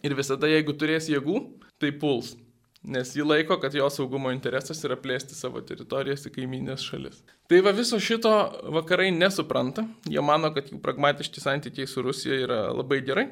Ir 0.06 0.14
visada, 0.16 0.46
jeigu 0.48 0.76
turės 0.78 1.10
jėgų, 1.10 1.40
tai 1.82 1.90
puls 1.98 2.36
nes 2.82 3.14
ji 3.16 3.22
laiko, 3.22 3.56
kad 3.62 3.74
jo 3.74 3.86
saugumo 3.90 4.32
interesas 4.34 4.82
yra 4.86 4.96
plėsti 4.98 5.36
savo 5.38 5.62
teritorijas 5.66 6.26
į 6.26 6.34
kaiminės 6.34 6.82
šalis. 6.88 7.22
Tai 7.50 7.60
va 7.62 7.72
viso 7.76 8.00
šito 8.02 8.32
vakarai 8.74 9.10
nesupranta, 9.14 9.86
jie 10.10 10.22
mano, 10.24 10.50
kad 10.54 10.72
jų 10.72 10.80
pragmatiški 10.82 11.42
santykiai 11.42 11.86
su 11.86 12.02
Rusija 12.02 12.40
yra 12.42 12.60
labai 12.74 13.02
gerai, 13.06 13.28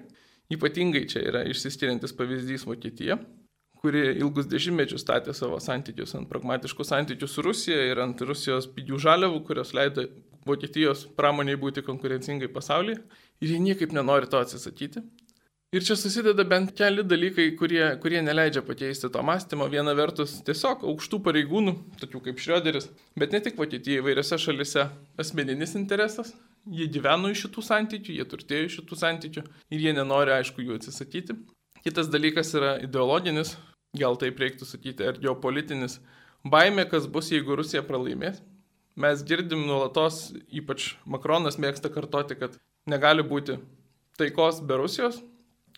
ypatingai 0.55 1.05
čia 1.11 1.25
yra 1.27 1.45
išsiskiriantis 1.51 2.15
pavyzdys 2.19 2.67
Vokietija, 2.69 3.19
kuri 3.81 4.11
ilgus 4.21 4.49
dešimtmečius 4.51 5.03
statė 5.03 5.35
savo 5.37 5.59
santykius 5.63 6.13
ant 6.19 6.29
pragmatiškų 6.31 6.85
santykių 6.87 7.29
su 7.31 7.45
Rusija 7.47 7.81
ir 7.91 8.03
ant 8.03 8.21
Rusijos 8.29 8.69
pigių 8.75 9.01
žaliavų, 9.01 9.41
kurios 9.49 9.73
leido 9.77 10.07
Vokietijos 10.47 11.07
pramoniai 11.17 11.59
būti 11.61 11.83
konkurencingai 11.85 12.49
pasaulyje. 12.53 13.01
Ir 13.41 13.55
jie 13.55 13.59
niekaip 13.61 13.93
nenori 13.97 14.29
to 14.31 14.41
atsisakyti. 14.41 15.03
Ir 15.71 15.85
čia 15.87 15.95
susideda 15.95 16.43
bent 16.51 16.73
keli 16.75 17.05
dalykai, 17.07 17.45
kurie, 17.55 17.85
kurie 18.03 18.19
neleidžia 18.27 18.59
pakeisti 18.67 19.07
to 19.15 19.21
mąstymo. 19.23 19.69
Viena 19.71 19.93
vertus 19.95 20.33
tiesiog 20.49 20.83
aukštų 20.83 21.21
pareigūnų, 21.29 21.75
tokių 22.01 22.23
kaip 22.25 22.43
Šrioderis, 22.43 22.89
bet 23.23 23.31
ne 23.31 23.39
tik 23.45 23.55
Vokietija, 23.61 24.01
įvairiose 24.03 24.41
šalise 24.43 24.89
asmeninis 25.23 25.77
interesas. 25.79 26.35
Jie 26.67 26.91
gyveno 26.91 27.31
iš 27.31 27.45
šitų 27.47 27.67
santykių, 27.69 28.19
jie 28.19 28.29
turtėjo 28.35 28.67
iš 28.67 28.81
šitų 28.81 29.01
santykių 29.05 29.47
ir 29.47 29.87
jie 29.87 29.95
nenori, 29.95 30.35
aišku, 30.41 30.67
jų 30.67 30.81
atsisakyti. 30.81 31.39
Kitas 31.87 32.11
dalykas 32.11 32.51
yra 32.59 32.75
ideologinis, 32.83 33.55
gal 33.95 34.19
taip 34.19 34.43
reiktų 34.43 34.67
sakyti, 34.67 35.07
ar 35.07 35.23
geopolitinis. 35.23 36.01
Baimė, 36.43 36.91
kas 36.91 37.07
bus, 37.07 37.31
jeigu 37.31 37.63
Rusija 37.63 37.87
pralaimės. 37.87 38.43
Mes 38.99 39.23
girdim 39.23 39.69
nuolatos, 39.71 40.33
ypač 40.51 40.97
Makronas 41.07 41.63
mėgsta 41.63 41.95
kartoti, 41.95 42.43
kad 42.43 42.59
negali 42.91 43.23
būti 43.23 43.63
taikos 44.19 44.59
be 44.67 44.83
Rusijos, 44.83 45.23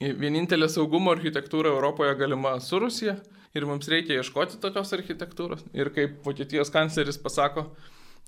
Vienintelė 0.00 0.68
saugumo 0.72 1.12
architektūra 1.14 1.70
Europoje 1.74 2.14
galima 2.18 2.56
su 2.60 2.80
Rusija 2.82 3.16
ir 3.54 3.66
mums 3.68 3.88
reikia 3.90 4.20
ieškoti 4.20 4.60
tokios 4.62 4.92
architektūros. 4.96 5.64
Ir 5.76 5.92
kaip 5.94 6.22
Vokietijos 6.26 6.72
kancleris 6.72 7.20
pasako, 7.20 7.66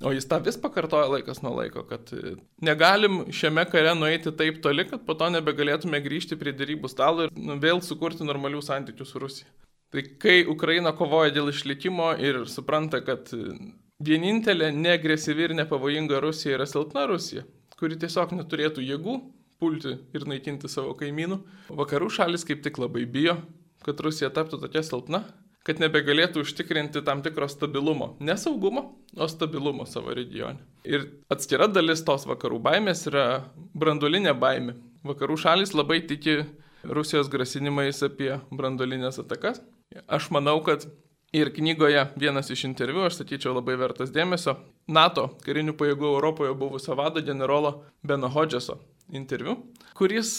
o 0.04 0.12
jis 0.12 0.26
tą 0.28 0.40
vis 0.44 0.58
pakartoja 0.60 1.08
laikas 1.10 1.40
nuo 1.44 1.54
laiko, 1.56 1.84
kad 1.88 2.10
e, 2.14 2.34
negalim 2.64 3.24
šiame 3.32 3.64
kare 3.70 3.94
nueiti 3.96 4.34
taip 4.36 4.60
toli, 4.64 4.86
kad 4.90 5.04
po 5.06 5.16
to 5.18 5.30
nebegalėtume 5.32 6.00
grįžti 6.04 6.38
prie 6.40 6.54
dėrybų 6.56 6.90
stalo 6.92 7.26
ir 7.26 7.32
nu, 7.36 7.56
vėl 7.62 7.82
sukurti 7.84 8.26
normalių 8.26 8.62
santykių 8.64 9.06
su 9.08 9.22
Rusija. 9.22 9.48
Tai 9.94 10.02
kai 10.20 10.40
Ukraina 10.50 10.90
kovoja 10.98 11.30
dėl 11.34 11.52
išlikimo 11.52 12.12
ir 12.18 12.42
supranta, 12.50 13.00
kad 13.06 13.30
e, 13.36 13.54
vienintelė 14.04 14.72
neagresyvi 14.74 15.48
ir 15.48 15.56
nepavojinga 15.62 16.20
Rusija 16.24 16.58
yra 16.58 16.66
silpna 16.68 17.06
Rusija, 17.08 17.46
kuri 17.78 17.98
tiesiog 18.02 18.34
neturėtų 18.36 18.84
jėgų 18.84 19.18
pulti 19.60 19.96
ir 20.14 20.26
naikinti 20.28 20.70
savo 20.70 20.94
kaimynų. 20.98 21.40
Vakarų 21.74 22.10
šalis 22.12 22.46
kaip 22.48 22.62
tik 22.64 22.80
labai 22.82 23.04
bijo, 23.10 23.38
kad 23.84 24.00
Rusija 24.00 24.30
taptų 24.34 24.60
tokia 24.64 24.82
silpna, 24.84 25.24
kad 25.64 25.80
nebegalėtų 25.80 26.44
užtikrinti 26.44 27.02
tam 27.04 27.22
tikro 27.24 27.48
stabilumo. 27.48 28.14
Nesaugumo, 28.20 28.84
o 29.16 29.28
stabilumo 29.30 29.86
savo 29.88 30.12
regione. 30.16 30.60
Ir 30.84 31.08
atskira 31.32 31.68
dalis 31.72 32.04
tos 32.04 32.26
vakarų 32.28 32.60
baimės 32.64 33.06
yra 33.08 33.26
brandolinė 33.76 34.34
baimė. 34.36 34.76
Vakarų 35.04 35.38
šalis 35.40 35.72
labai 35.76 36.02
tiki 36.08 36.42
Rusijos 36.84 37.30
grasinimais 37.32 38.02
apie 38.04 38.34
brandolinės 38.52 39.20
atakas. 39.22 39.62
Aš 40.08 40.28
manau, 40.34 40.58
kad 40.64 40.84
ir 41.34 41.50
knygoje 41.54 42.02
vienas 42.20 42.50
iš 42.52 42.66
interviu, 42.68 43.06
aš 43.08 43.22
sakyčiau, 43.22 43.54
labai 43.56 43.78
vertas 43.80 44.12
dėmesio, 44.12 44.58
NATO 44.88 45.30
karinių 45.44 45.76
pajėgų 45.80 46.10
Europoje 46.12 46.52
buvusio 46.60 46.96
vado 46.98 47.24
generolo 47.24 47.78
Beno 48.04 48.28
Hodžeso 48.32 48.78
interviu, 49.12 49.58
kuris 49.98 50.32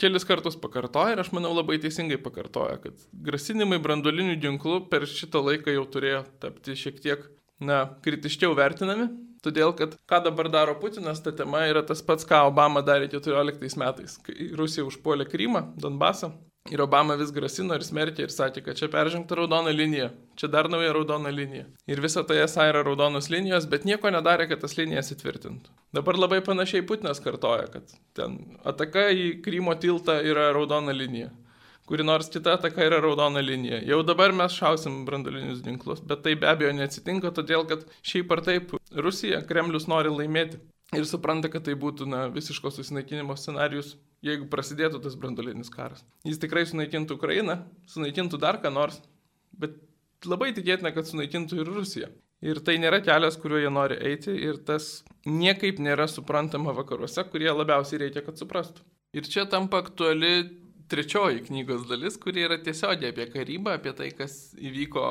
kelis 0.00 0.26
kartus 0.28 0.58
pakartoja 0.60 1.14
ir 1.14 1.22
aš 1.22 1.32
manau 1.36 1.54
labai 1.56 1.78
teisingai 1.80 2.18
pakartoja, 2.22 2.78
kad 2.82 3.06
grasinimai 3.26 3.78
brandolinių 3.82 4.36
ginklų 4.42 4.82
per 4.92 5.06
šitą 5.08 5.42
laiką 5.44 5.72
jau 5.74 5.86
turėjo 5.92 6.24
tapti 6.42 6.76
šiek 6.76 7.00
tiek, 7.02 7.24
na, 7.64 7.86
kritiškiau 8.04 8.52
vertinami, 8.58 9.08
todėl 9.44 9.72
kad 9.78 9.94
ką 10.10 10.20
dabar 10.26 10.50
daro 10.52 10.76
Putinas, 10.80 11.22
ta 11.24 11.32
tema 11.32 11.64
yra 11.70 11.84
tas 11.86 12.02
pats, 12.04 12.26
ką 12.28 12.44
Obama 12.50 12.82
darė 12.84 13.08
14 13.12 13.80
metais, 13.80 14.18
kai 14.26 14.50
Rusija 14.58 14.84
užpuolė 14.88 15.28
Krymą, 15.30 15.64
Donbasą 15.80 16.34
Ir 16.72 16.82
Obama 16.82 17.16
vis 17.18 17.30
grasino 17.34 17.76
ir 17.76 17.84
smerkė 17.86 18.26
ir 18.26 18.32
sakė, 18.34 18.62
kad 18.66 18.78
čia 18.78 18.88
peržengta 18.92 19.38
raudona 19.38 19.72
linija, 19.74 20.10
čia 20.38 20.50
dar 20.52 20.68
nauja 20.72 20.92
raudona 20.96 21.32
linija. 21.34 21.66
Ir 21.86 22.02
visa 22.04 22.24
tai 22.26 22.40
esą 22.44 22.66
yra 22.70 22.82
raudonos 22.86 23.30
linijos, 23.32 23.68
bet 23.70 23.86
nieko 23.88 24.10
nedarė, 24.12 24.48
kad 24.50 24.62
tas 24.64 24.76
linijas 24.78 25.12
įtvirtintų. 25.14 25.72
Dabar 25.96 26.18
labai 26.18 26.42
panašiai 26.46 26.84
Putinas 26.86 27.22
kartoja, 27.22 27.66
kad 27.72 27.96
ten 28.18 28.38
ataka 28.66 29.08
į 29.14 29.26
Krymo 29.44 29.76
tiltą 29.80 30.18
yra 30.26 30.50
raudona 30.56 30.94
linija. 30.96 31.32
Kuri 31.86 32.02
nors 32.02 32.26
kita 32.34 32.56
ataka 32.58 32.82
yra 32.82 32.98
raudona 32.98 33.42
linija. 33.44 33.78
Jau 33.86 34.00
dabar 34.02 34.32
mes 34.34 34.54
šausim 34.58 35.04
brandolinius 35.06 35.62
ginklus, 35.62 36.02
bet 36.02 36.24
tai 36.24 36.34
be 36.34 36.48
abejo 36.50 36.72
neatsitinka, 36.74 37.30
todėl 37.34 37.62
kad 37.70 37.84
šiaip 38.02 38.32
ar 38.34 38.42
taip 38.48 38.74
Rusija, 38.90 39.44
Kremlius 39.46 39.86
nori 39.86 40.10
laimėti 40.10 40.58
ir 40.94 41.06
supranta, 41.08 41.50
kad 41.50 41.64
tai 41.66 41.74
būtų 41.78 42.06
na, 42.10 42.26
visiško 42.32 42.70
susinaikinimo 42.74 43.34
scenarius, 43.38 43.96
jeigu 44.26 44.46
prasidėtų 44.50 45.00
tas 45.02 45.16
brandolinis 45.18 45.72
karas. 45.72 46.04
Jis 46.26 46.38
tikrai 46.42 46.66
sunaikintų 46.68 47.18
Ukrainą, 47.18 47.58
sunaikintų 47.90 48.40
dar 48.42 48.60
ką 48.62 48.70
nors, 48.74 49.00
bet 49.56 49.78
labai 50.26 50.52
tikėtina, 50.56 50.92
kad 50.94 51.08
sunaikintų 51.08 51.60
ir 51.62 51.72
Rusiją. 51.72 52.12
Ir 52.44 52.60
tai 52.60 52.76
nėra 52.78 53.00
kelias, 53.00 53.38
kuriuo 53.40 53.62
jie 53.62 53.70
nori 53.72 53.96
eiti 54.10 54.34
ir 54.36 54.58
tas 54.68 55.00
niekaip 55.24 55.80
nėra 55.80 56.04
suprantama 56.10 56.74
vakaruose, 56.76 57.24
kurie 57.32 57.48
labiausiai 57.48 58.04
reikia, 58.04 58.22
kad 58.26 58.36
suprastų. 58.38 58.84
Ir 59.16 59.24
čia 59.24 59.46
tampa 59.48 59.80
aktuali 59.80 60.44
trečioji 60.88 61.42
knygos 61.46 61.86
dalis, 61.88 62.16
kuri 62.20 62.44
yra 62.46 62.58
tiesiogiai 62.62 63.10
apie 63.12 63.26
karybą, 63.32 63.74
apie 63.76 63.92
tai, 63.96 64.10
kas 64.14 64.54
įvyko 64.54 65.06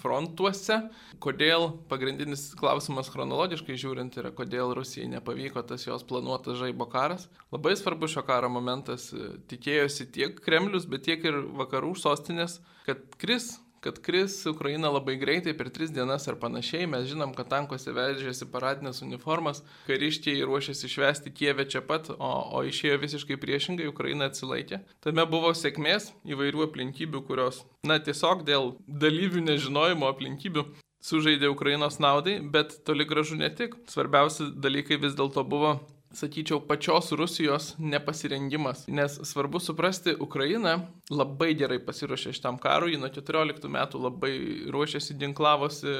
frontuose, 0.00 0.80
kodėl 1.22 1.68
pagrindinis 1.90 2.48
klausimas 2.58 3.10
chronologiškai 3.12 3.76
žiūrint 3.80 4.18
yra, 4.20 4.32
kodėl 4.34 4.74
Rusijai 4.78 5.10
nepavyko 5.12 5.64
tas 5.68 5.86
jos 5.86 6.06
planuotas 6.08 6.58
žaibo 6.60 6.88
karas. 6.90 7.28
Labai 7.52 7.76
svarbus 7.78 8.16
šio 8.16 8.24
karo 8.28 8.50
momentas, 8.52 9.10
tikėjosi 9.52 10.10
tiek 10.14 10.40
Kremlius, 10.44 10.88
bet 10.88 11.06
tiek 11.08 11.24
ir 11.28 11.42
vakarų 11.60 11.94
sostinės, 11.98 12.60
kad 12.88 13.04
kris 13.20 13.56
kad 13.84 14.00
kris 14.04 14.40
Ukraina 14.46 14.90
labai 14.92 15.16
greitai 15.20 15.54
per 15.58 15.70
tris 15.74 15.92
dienas 15.94 16.28
ar 16.28 16.38
panašiai. 16.40 16.88
Mes 16.90 17.06
žinom, 17.10 17.34
kad 17.36 17.50
tankuose 17.52 17.94
vežėsi 17.94 18.48
paradinės 18.52 19.02
uniformas, 19.06 19.62
kariščiai 19.88 20.42
ruošėsi 20.48 20.90
švesti 20.94 21.34
Kievę 21.34 21.68
čia 21.70 21.82
pat, 21.84 22.10
o, 22.14 22.32
o 22.58 22.64
išėjo 22.66 22.98
visiškai 23.04 23.38
priešingai, 23.40 23.90
Ukraina 23.90 24.30
atsilaikė. 24.32 24.82
Tame 25.04 25.24
buvo 25.30 25.54
sėkmės 25.54 26.12
įvairių 26.28 26.66
aplinkybių, 26.68 27.24
kurios, 27.28 27.62
na, 27.86 28.00
tiesiog 28.02 28.44
dėl 28.48 28.74
dalyvių 28.86 29.44
nežinojimo 29.52 30.10
aplinkybių 30.10 30.66
sužaidė 31.04 31.50
Ukrainos 31.52 32.00
naudai, 32.02 32.38
bet 32.42 32.80
toli 32.84 33.06
gražu 33.08 33.38
ne 33.38 33.50
tik. 33.54 33.76
Svarbiausi 33.90 34.50
dalykai 34.56 34.98
vis 35.00 35.14
dėlto 35.18 35.44
buvo 35.46 35.78
sakyčiau, 36.12 36.60
pačios 36.66 37.12
Rusijos 37.12 37.74
nepasirengimas. 37.78 38.86
Nes 38.88 39.18
svarbu 39.22 39.60
suprasti, 39.60 40.14
Ukraina 40.20 40.78
labai 41.10 41.52
gerai 41.58 41.78
pasiruošė 41.84 42.32
šitam 42.36 42.58
karui, 42.62 42.96
nuo 43.00 43.10
14 43.12 43.68
metų 43.72 44.02
labai 44.02 44.32
ruošėsi, 44.72 45.16
ginklavosi, 45.20 45.94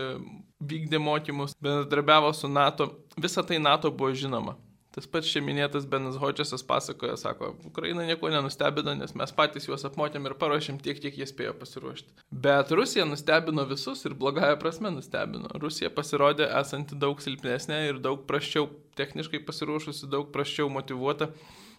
vykdė 0.61 1.01
mokymus, 1.03 1.57
bendradarbiavo 1.63 2.33
su 2.35 2.49
NATO. 2.49 2.93
Visa 3.17 3.43
tai 3.43 3.61
NATO 3.63 3.91
buvo 3.91 4.15
žinoma. 4.15 4.57
Tas 4.99 5.07
pats 5.07 5.29
čia 5.31 5.39
minėtas 5.47 5.85
Benas 5.87 6.17
Hodžesas 6.19 6.65
pasakoja, 6.67 7.15
sako, 7.21 7.53
Ukraina 7.69 8.03
nieko 8.03 8.33
nenustebino, 8.35 8.97
nes 8.99 9.13
mes 9.15 9.31
patys 9.37 9.69
juos 9.69 9.85
apmokėm 9.87 10.25
ir 10.27 10.35
paruošėm 10.41 10.81
tiek, 10.83 10.99
kiek 10.99 11.21
jie 11.21 11.29
spėjo 11.31 11.53
pasiruošti. 11.61 12.25
Bet 12.47 12.73
Rusija 12.75 13.05
nustebino 13.07 13.63
visus 13.71 14.03
ir 14.09 14.17
blogąją 14.19 14.57
prasme 14.59 14.91
nustebino. 14.91 15.53
Rusija 15.63 15.93
pasirodė 15.95 16.49
esanti 16.59 16.99
daug 16.99 17.23
silpnesnė 17.23 17.79
ir 17.93 18.03
daug 18.03 18.27
praščiau 18.27 18.67
techniškai 18.99 19.45
pasiruošusi, 19.47 20.11
daug 20.11 20.33
praščiau 20.35 20.67
motivuota 20.67 21.31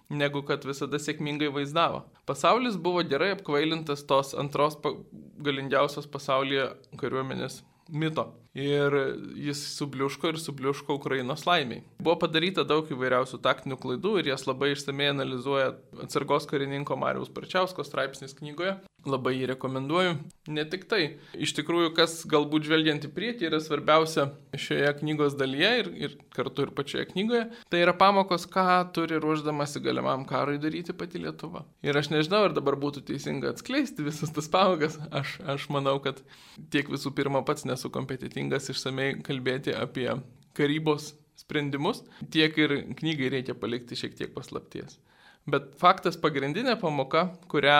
negu 0.07 0.45
kad 0.47 0.63
visada 0.63 0.95
sėkmingai 1.03 1.51
vaizdavo. 1.59 2.05
Pasaulis 2.29 2.79
buvo 2.79 3.03
gerai 3.03 3.33
apkvailintas 3.35 4.07
tos 4.07 4.31
antros 4.31 4.79
galingiausios 5.43 6.07
pasaulyje 6.07 6.71
kariuomenės 7.03 7.65
mito. 7.91 8.29
Ir 8.59 8.95
jis 9.39 9.61
subliuško 9.77 10.33
ir 10.33 10.39
subliuško 10.41 10.97
Ukrainos 10.99 11.45
laimiai. 11.47 11.83
Buvo 12.03 12.17
padaryta 12.25 12.65
daug 12.67 12.89
įvairiausių 12.91 13.39
taktinių 13.45 13.79
klaidų 13.79 14.17
ir 14.19 14.31
jas 14.33 14.43
labai 14.49 14.73
išsamei 14.73 15.11
analizuoja 15.13 15.73
atsargos 16.03 16.49
karininko 16.49 16.97
Mariaus 16.99 17.31
Parčiausko 17.31 17.85
straipsnis 17.87 18.35
knygoje. 18.37 18.75
Labai 19.07 19.31
jį 19.37 19.45
rekomenduoju. 19.53 20.15
Ne 20.51 20.65
tik 20.67 20.83
tai. 20.91 21.03
Iš 21.39 21.53
tikrųjų, 21.55 21.93
kas 21.95 22.17
galbūt 22.27 22.65
žvelgiant 22.67 23.05
į 23.07 23.11
priekį 23.15 23.47
yra 23.47 23.61
svarbiausia 23.63 24.25
šioje 24.59 24.89
knygos 24.99 25.37
dalyje 25.39 25.69
ir, 25.79 25.89
ir 25.95 26.17
kartu 26.35 26.65
ir 26.65 26.73
pačioje 26.75 27.05
knygoje, 27.13 27.45
tai 27.71 27.83
yra 27.85 27.93
pamokos, 27.95 28.43
ką 28.51 28.65
turi 28.95 29.21
ruoždamasi 29.21 29.79
galimam 29.85 30.25
karui 30.27 30.59
daryti 30.59 30.91
pati 30.97 31.21
Lietuva. 31.23 31.63
Ir 31.85 31.95
aš 31.95 32.11
nežinau, 32.11 32.43
ar 32.49 32.55
dabar 32.57 32.75
būtų 32.81 33.05
teisinga 33.07 33.53
atskleisti 33.53 34.03
visas 34.03 34.35
tas 34.35 34.51
pamokas. 34.51 34.99
Aš, 35.15 35.37
aš 35.47 35.69
manau, 35.71 35.95
kad 36.03 36.19
tiek 36.73 36.91
visų 36.91 37.13
pirma 37.15 37.45
pats 37.47 37.63
nesu 37.69 37.87
kompetitingas 37.93 38.48
išsamei 38.57 39.19
kalbėti 39.25 39.75
apie 39.77 40.09
karybos 40.57 41.13
sprendimus, 41.39 42.03
tiek 42.33 42.57
ir 42.59 42.75
knygai 42.99 43.29
reikia 43.37 43.55
palikti 43.55 43.97
šiek 43.99 44.17
tiek 44.17 44.33
paslapties. 44.35 44.97
Bet 45.49 45.71
faktas 45.79 46.17
pagrindinė 46.19 46.75
pamoka, 46.81 47.29
kurią 47.49 47.79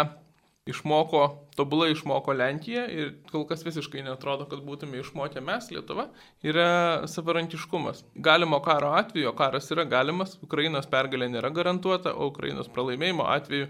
išmoko, 0.70 1.22
tobulai 1.58 1.92
išmoko 1.94 2.34
Lenkija 2.36 2.86
ir 2.94 3.14
kol 3.32 3.46
kas 3.50 3.64
visiškai 3.66 4.04
netrodo, 4.06 4.46
kad 4.50 4.62
būtume 4.66 5.00
išmokę 5.02 5.42
mes, 5.44 5.70
Lietuva, 5.74 6.10
yra 6.46 7.08
savarankiškumas. 7.10 8.04
Galimo 8.16 8.62
karo 8.66 8.94
atveju, 9.00 9.34
karas 9.38 9.70
yra 9.74 9.86
galimas, 9.90 10.38
Ukrainos 10.46 10.90
pergalė 10.90 11.30
nėra 11.32 11.52
garantuota, 11.56 12.14
o 12.14 12.30
Ukrainos 12.32 12.70
pralaimėjimo 12.74 13.26
atveju 13.30 13.70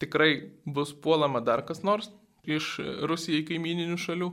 tikrai 0.00 0.32
bus 0.64 0.94
puolama 0.96 1.42
dar 1.44 1.64
kas 1.68 1.84
nors 1.84 2.08
iš 2.48 2.78
Rusijai 3.08 3.44
kaimininių 3.48 3.98
šalių. 4.00 4.30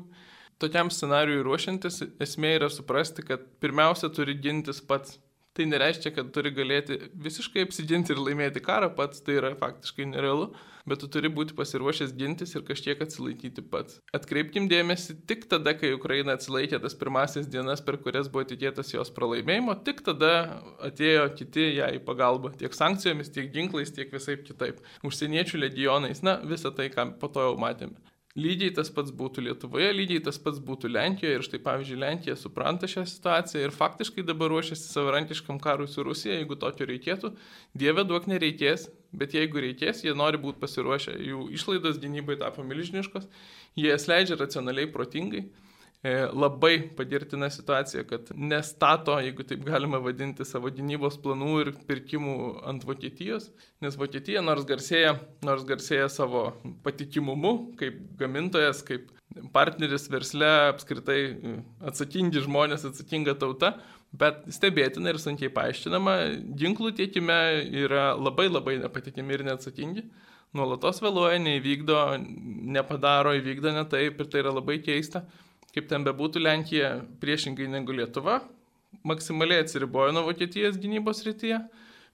Tokiam 0.62 0.90
scenariui 0.94 1.44
ruošiantis 1.46 2.02
esmė 2.24 2.56
yra 2.58 2.70
suprasti, 2.74 3.26
kad 3.26 3.44
pirmiausia 3.62 4.10
turi 4.14 4.38
gintis 4.42 4.82
pats 4.82 5.20
Tai 5.58 5.66
nereiškia, 5.66 6.12
kad 6.14 6.28
turi 6.30 6.52
galėti 6.54 7.00
visiškai 7.18 7.64
apsiginti 7.66 8.14
ir 8.14 8.20
laimėti 8.22 8.62
karą 8.62 8.92
pats, 8.94 9.24
tai 9.26 9.40
yra 9.40 9.50
faktiškai 9.58 10.06
nerealu, 10.12 10.52
bet 10.86 11.00
tu 11.02 11.08
turi 11.10 11.32
būti 11.34 11.56
pasiruošęs 11.58 12.12
gintis 12.20 12.52
ir 12.54 12.62
kažkiek 12.68 13.00
atsilaikyti 13.02 13.64
pats. 13.72 13.98
Atkreipkim 14.14 14.68
dėmesį 14.70 15.16
tik 15.32 15.48
tada, 15.50 15.74
kai 15.80 15.96
Ukraina 15.96 16.36
atsilaikė 16.38 16.78
tas 16.84 16.94
pirmasis 17.00 17.50
dienas, 17.50 17.82
per 17.82 17.98
kurias 18.04 18.30
buvo 18.30 18.46
tikėtas 18.52 18.94
jos 18.94 19.10
pralaimėjimo, 19.16 19.80
tik 19.88 20.04
tada 20.06 20.30
atėjo 20.92 21.26
kiti 21.40 21.72
ją 21.80 21.90
į 21.98 22.04
pagalbą, 22.06 22.54
tiek 22.62 22.78
sankcijomis, 22.78 23.34
tiek 23.34 23.50
ginklais, 23.56 23.96
tiek 23.98 24.14
visai 24.14 24.38
kitaip. 24.44 24.86
Užsieniečių 25.10 25.64
legionais, 25.66 26.22
na, 26.22 26.38
visą 26.54 26.70
tai, 26.70 26.92
ką 26.94 27.16
po 27.18 27.34
to 27.34 27.50
jau 27.50 27.58
matėme. 27.66 27.98
Lygiai 28.38 28.70
tas 28.78 28.92
pats 28.94 29.10
būtų 29.18 29.42
Lietuvoje, 29.48 29.88
lygiai 29.98 30.22
tas 30.22 30.38
pats 30.38 30.60
būtų 30.62 30.92
Lenkijoje 30.94 31.40
ir 31.40 31.46
štai 31.46 31.60
pavyzdžiui 31.66 31.96
Lenkija 32.04 32.36
supranta 32.38 32.86
šią 32.86 33.08
situaciją 33.10 33.64
ir 33.66 33.74
faktiškai 33.74 34.26
dabar 34.28 34.52
ruošiasi 34.54 34.92
savarankiškam 34.92 35.58
karui 35.64 35.88
su 35.90 36.06
Rusija, 36.06 36.36
jeigu 36.38 36.58
tokio 36.62 36.86
reikėtų. 36.86 37.32
Dieve 37.74 38.06
duok 38.06 38.28
nereikės, 38.30 38.92
bet 39.10 39.34
jeigu 39.34 39.64
reikės, 39.66 40.04
jie 40.06 40.14
nori 40.14 40.38
būti 40.44 40.62
pasiruošę, 40.62 41.16
jų 41.18 41.48
išlaidos 41.58 41.98
gynybai 42.04 42.38
tapo 42.38 42.62
milžiniškos, 42.68 43.26
jie 43.74 43.90
jas 43.90 44.06
leidžia 44.12 44.38
racionaliai, 44.38 44.92
protingai. 44.94 45.48
E, 46.06 46.12
labai 46.30 46.90
padirtina 46.96 47.50
situacija, 47.50 48.04
kad 48.06 48.30
nestato, 48.38 49.16
jeigu 49.18 49.42
taip 49.50 49.64
galima 49.66 49.98
vadinti, 49.98 50.46
savo 50.46 50.70
gynybos 50.70 51.18
planų 51.24 51.54
ir 51.64 51.72
pirkimų 51.90 52.36
ant 52.70 52.86
Vokietijos, 52.86 53.48
nes 53.82 53.98
Vokietija 53.98 54.44
nors 54.46 54.68
garsėja, 54.70 55.16
nors 55.48 55.66
garsėja 55.66 56.06
savo 56.14 56.52
patikimumu 56.86 57.54
kaip 57.80 57.98
gamintojas, 58.20 58.84
kaip 58.86 59.10
partneris 59.56 60.06
versle, 60.14 60.52
apskritai 60.76 61.18
e, 61.34 61.56
atsakingi 61.90 62.46
žmonės, 62.46 62.86
atsakinga 62.92 63.34
tauta, 63.42 63.74
bet 64.14 64.46
stebėtina 64.54 65.16
ir 65.16 65.22
sunkiai 65.24 65.50
paaiškinama, 65.58 66.16
ginklų 66.62 66.94
tiekime 67.02 67.40
yra 67.88 68.12
labai 68.14 68.52
labai 68.52 68.78
nepatikimi 68.86 69.34
ir 69.34 69.48
neatsakingi 69.50 70.06
nuolatos 70.56 71.02
vėluoja, 71.04 71.42
neįvykdo, 71.44 71.98
nepadaro, 72.78 73.34
įvykdo 73.42 73.74
ne 73.76 73.84
taip 73.90 74.22
ir 74.22 74.32
tai 74.32 74.46
yra 74.46 74.54
labai 74.56 74.80
keista. 74.86 75.26
Kaip 75.78 75.92
ten 75.92 76.02
bebūtų, 76.02 76.42
Lenkija 76.42 76.96
priešingai 77.22 77.68
negu 77.70 77.94
Lietuva 77.94 78.40
maksimaliai 79.06 79.62
atsiribojo 79.62 80.14
nuo 80.16 80.24
Vokietijos 80.26 80.80
gynybos 80.82 81.22
rytyje, 81.28 81.60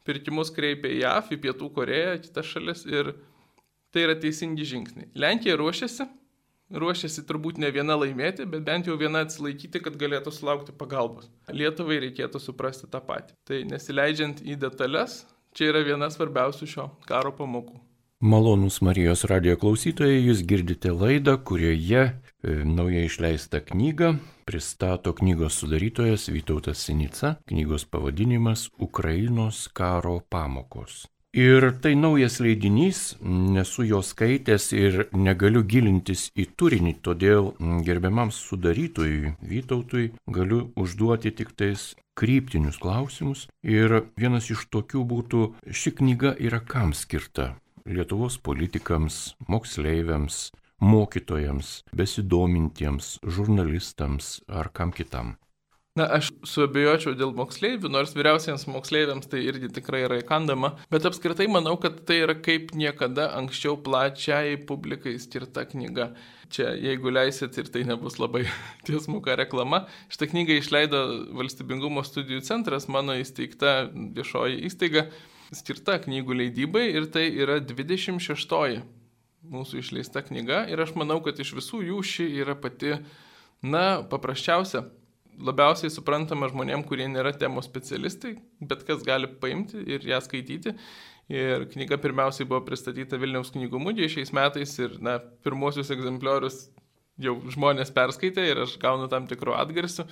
pirkimus 0.03 0.51
kreipė 0.51 0.91
į 0.97 1.03
JAV, 1.03 1.29
į 1.31 1.37
Pietų 1.45 1.69
Koreją, 1.77 2.17
kitas 2.25 2.49
šalis 2.49 2.83
ir 2.89 3.13
tai 3.95 4.03
yra 4.07 4.17
teisingi 4.19 4.67
žingsniai. 4.67 5.07
Lenkija 5.15 5.55
ruošiasi, 5.61 6.09
ruošiasi 6.83 7.23
turbūt 7.29 7.61
ne 7.61 7.69
viena 7.71 7.95
laimėti, 7.99 8.49
bet 8.49 8.65
bent 8.67 8.89
jau 8.89 8.97
viena 8.99 9.23
atsilaikyti, 9.23 9.79
kad 9.85 9.95
galėtų 10.01 10.33
sulaukti 10.35 10.75
pagalbos. 10.75 11.29
Lietuvai 11.47 12.01
reikėtų 12.07 12.41
suprasti 12.43 12.91
tą 12.91 12.99
patį. 13.05 13.37
Tai 13.47 13.63
nesileidžiant 13.69 14.43
į 14.43 14.59
detalės, 14.65 15.21
čia 15.55 15.71
yra 15.71 15.85
viena 15.87 16.11
svarbiausių 16.11 16.69
šio 16.75 16.91
karo 17.07 17.31
pamokų. 17.37 17.79
Malonus 18.23 18.77
Marijos 18.83 19.25
radio 19.27 19.57
klausytojai, 19.59 20.21
jūs 20.23 20.45
girdite 20.47 20.93
laidą, 20.95 21.35
kurioje 21.43 22.05
e, 22.43 22.61
naujai 22.67 23.07
išleistą 23.07 23.63
knygą 23.71 24.13
pristato 24.45 25.13
knygos 25.13 25.57
sudarytojas 25.61 26.27
Vytautas 26.29 26.83
Sinica, 26.85 27.35
knygos 27.47 27.85
pavadinimas 27.85 28.69
Ukrainos 28.77 29.69
karo 29.73 30.19
pamokos. 30.29 31.07
Ir 31.33 31.71
tai 31.81 31.95
naujas 31.97 32.37
leidinys, 32.45 33.15
nesu 33.25 33.81
jo 33.89 34.03
skaitęs 34.05 34.67
ir 34.77 34.97
negaliu 35.17 35.63
gilintis 35.65 36.27
į 36.37 36.45
turinį, 36.53 36.93
todėl 37.01 37.55
gerbiamam 37.87 38.29
sudarytojui 38.29 39.33
Vytautui 39.41 40.11
galiu 40.29 40.67
užduoti 40.77 41.33
tik 41.33 41.55
tais 41.57 41.95
kryptinius 42.13 42.77
klausimus. 42.77 43.47
Ir 43.65 44.03
vienas 44.13 44.51
iš 44.53 44.67
tokių 44.69 45.01
būtų, 45.09 45.41
ši 45.65 45.95
knyga 45.97 46.35
yra 46.37 46.61
kam 46.61 46.93
skirta? 46.93 47.55
Lietuvos 47.89 48.37
politikams, 48.37 49.33
moksleiviams, 49.49 50.51
mokytojams, 50.83 51.79
besidomintiems, 51.95 53.17
žurnalistams 53.23 54.35
ar 54.51 54.69
kam 54.75 54.91
kitam. 54.91 55.37
Na, 55.93 56.07
aš 56.17 56.31
suabejočiau 56.49 57.13
dėl 57.13 57.35
moksleivių, 57.37 57.85
nors 57.93 58.15
vyriausiems 58.17 58.63
moksleiviams 58.65 59.27
tai 59.29 59.43
irgi 59.45 59.67
tikrai 59.75 59.99
yra 60.07 60.17
įkandama, 60.23 60.71
bet 60.89 61.05
apskritai 61.05 61.45
manau, 61.53 61.75
kad 61.77 61.99
tai 62.09 62.17
yra 62.23 62.33
kaip 62.33 62.71
niekada 62.73 63.27
anksčiau 63.37 63.77
plačiai 63.85 64.55
publikai 64.57 65.13
skirta 65.21 65.67
knyga. 65.69 66.09
Čia, 66.53 66.71
jeigu 66.81 67.13
leisit 67.13 67.59
ir 67.61 67.69
tai 67.69 67.85
nebus 67.85 68.17
labai 68.17 68.47
tiesmuka 68.89 69.37
reklama, 69.37 69.83
šitą 70.09 70.31
knygą 70.33 70.57
išleido 70.63 71.03
Valstybingumo 71.37 72.01
studijų 72.09 72.41
centras, 72.49 72.89
mano 72.89 73.13
įsteigta 73.21 73.83
viešoji 73.93 74.63
įstaiga 74.71 75.05
skirta 75.53 75.99
knygų 76.01 76.41
leidybai 76.41 76.87
ir 76.89 77.05
tai 77.13 77.29
yra 77.37 77.61
26 77.61 78.81
mūsų 79.51 79.81
išleista 79.81 80.23
knyga 80.23 80.63
ir 80.71 80.81
aš 80.83 80.93
manau, 80.99 81.19
kad 81.23 81.39
iš 81.39 81.53
visų 81.57 81.83
jų 81.89 82.01
ši 82.07 82.27
yra 82.43 82.55
pati, 82.59 82.95
na, 83.63 84.03
paprasčiausia, 84.09 84.85
labiausiai 85.43 85.91
suprantama 85.93 86.49
žmonėm, 86.51 86.85
kurie 86.87 87.07
nėra 87.09 87.33
temos 87.37 87.67
specialistai, 87.69 88.37
bet 88.61 88.85
kas 88.87 89.03
gali 89.05 89.27
paimti 89.27 89.81
ir 89.81 90.05
ją 90.07 90.21
skaityti. 90.23 90.75
Ir 91.31 91.63
knyga 91.71 91.95
pirmiausiai 92.03 92.45
buvo 92.45 92.59
pristatyta 92.67 93.17
Vilniaus 93.17 93.53
knygų 93.55 93.79
mugėje 93.79 94.17
šiais 94.17 94.33
metais 94.35 94.75
ir, 94.83 94.97
na, 94.99 95.17
pirmosius 95.45 95.91
egzempliorius 95.95 96.65
jau 97.21 97.37
žmonės 97.53 97.93
perskaitė 97.95 98.43
ir 98.49 98.63
aš 98.65 98.75
gaunu 98.81 99.07
tam 99.09 99.29
tikrų 99.29 99.55
atgarsių 99.55 100.05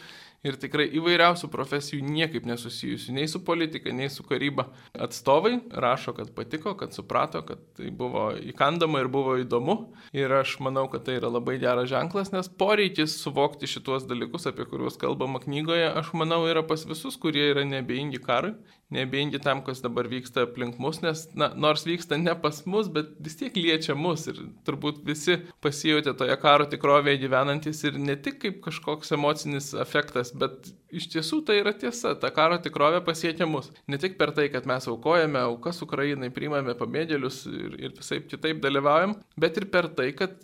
ir 0.45 0.57
tikrai 0.61 0.87
įvairiausių 0.97 1.49
profesijų 1.53 2.01
niekaip 2.05 2.47
nesusijusių, 2.49 3.13
nei 3.17 3.29
su 3.29 3.41
politika, 3.45 3.93
nei 3.93 4.09
su 4.13 4.25
karyba. 4.27 4.67
Atstovai 4.97 5.57
rašo, 5.71 6.15
kad 6.17 6.33
patiko, 6.37 6.73
kad 6.79 6.95
suprato, 6.97 7.43
kad 7.45 7.61
tai 7.77 7.91
buvo 7.93 8.29
įkandama 8.51 9.03
ir 9.03 9.11
buvo 9.13 9.37
įdomu. 9.41 9.77
Ir 10.17 10.33
aš 10.41 10.57
manau, 10.63 10.87
kad 10.91 11.05
tai 11.07 11.19
yra 11.19 11.31
labai 11.31 11.57
geras 11.61 11.89
ženklas, 11.91 12.33
nes 12.33 12.49
poreikis 12.49 13.19
suvokti 13.21 13.69
šituos 13.69 14.07
dalykus, 14.09 14.49
apie 14.49 14.65
kuriuos 14.69 14.99
kalbama 15.01 15.41
knygoje, 15.43 15.87
aš 16.01 16.13
manau, 16.17 16.43
yra 16.49 16.65
pas 16.67 16.85
visus, 16.89 17.19
kurie 17.21 17.51
yra 17.53 17.65
nebeingi 17.67 18.21
karui, 18.23 18.55
nebeingi 18.91 19.39
tam, 19.43 19.61
kas 19.65 19.81
dabar 19.83 20.09
vyksta 20.11 20.45
aplink 20.45 20.79
mus, 20.81 20.99
nes, 21.03 21.23
na, 21.37 21.51
nors 21.55 21.85
vyksta 21.87 22.19
ne 22.19 22.33
pas 22.43 22.61
mus, 22.69 22.89
bet 22.91 23.13
vis 23.23 23.37
tiek 23.39 23.55
liečia 23.55 23.95
mus 23.97 24.27
ir 24.31 24.41
turbūt 24.67 25.01
visi 25.07 25.37
pasijutė 25.63 26.13
toje 26.19 26.35
karo 26.41 26.67
tikrovėje 26.71 27.23
gyvenantis 27.23 27.83
ir 27.87 27.99
ne 27.99 28.17
tik 28.19 28.41
kaip 28.43 28.59
kažkoks 28.65 29.15
emocinis 29.17 29.71
efektas, 29.85 30.33
bet 30.35 30.73
iš 30.91 31.07
tiesų 31.13 31.41
tai 31.47 31.61
yra 31.61 31.73
tiesa. 31.77 32.13
Ta 32.19 32.31
karo 32.35 32.59
tikrovė 32.61 33.01
pasiekia 33.05 33.47
mus. 33.49 33.71
Ne 33.87 33.99
tik 34.01 34.17
per 34.19 34.33
tai, 34.35 34.49
kad 34.53 34.67
mes 34.69 34.87
aukojame 34.91 35.39
aukas 35.45 35.81
Ukrainai, 35.85 36.31
priimame 36.33 36.75
pabėgėlius 36.77 37.45
ir, 37.51 37.79
ir 37.79 37.95
visai 37.97 38.21
kitaip 38.27 38.59
dalyvaujam, 38.63 39.15
bet 39.39 39.61
ir 39.61 39.69
per 39.71 39.89
tai, 39.95 40.11
kad 40.17 40.35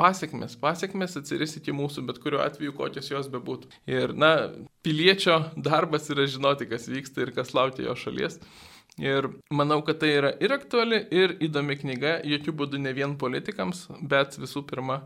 pasiekmes, 0.00 0.56
pasiekmes 0.60 1.16
atsiris 1.20 1.56
iki 1.60 1.74
mūsų, 1.76 2.04
bet 2.08 2.20
kuriuo 2.22 2.42
atveju 2.44 2.74
kokios 2.76 3.10
jos 3.12 3.30
bebūtų. 3.32 3.70
Ir, 3.90 4.14
na, 4.18 4.50
piliečio 4.86 5.40
darbas 5.56 6.10
yra 6.12 6.26
žinoti, 6.30 6.68
kas 6.70 6.88
vyksta 6.90 7.24
ir 7.24 7.34
kas 7.36 7.54
laukia 7.56 7.88
jo 7.88 7.96
šalies. 7.98 8.40
Ir 9.02 9.26
manau, 9.50 9.80
kad 9.86 9.98
tai 10.02 10.12
yra 10.20 10.30
ir 10.42 10.54
aktuali, 10.54 11.00
ir 11.10 11.34
įdomi 11.42 11.74
knyga, 11.80 12.20
jokių 12.30 12.54
būdų 12.60 12.82
ne 12.84 12.92
vien 12.94 13.16
politikams, 13.18 13.88
bet 13.98 14.38
visų 14.38 14.62
pirma 14.70 15.02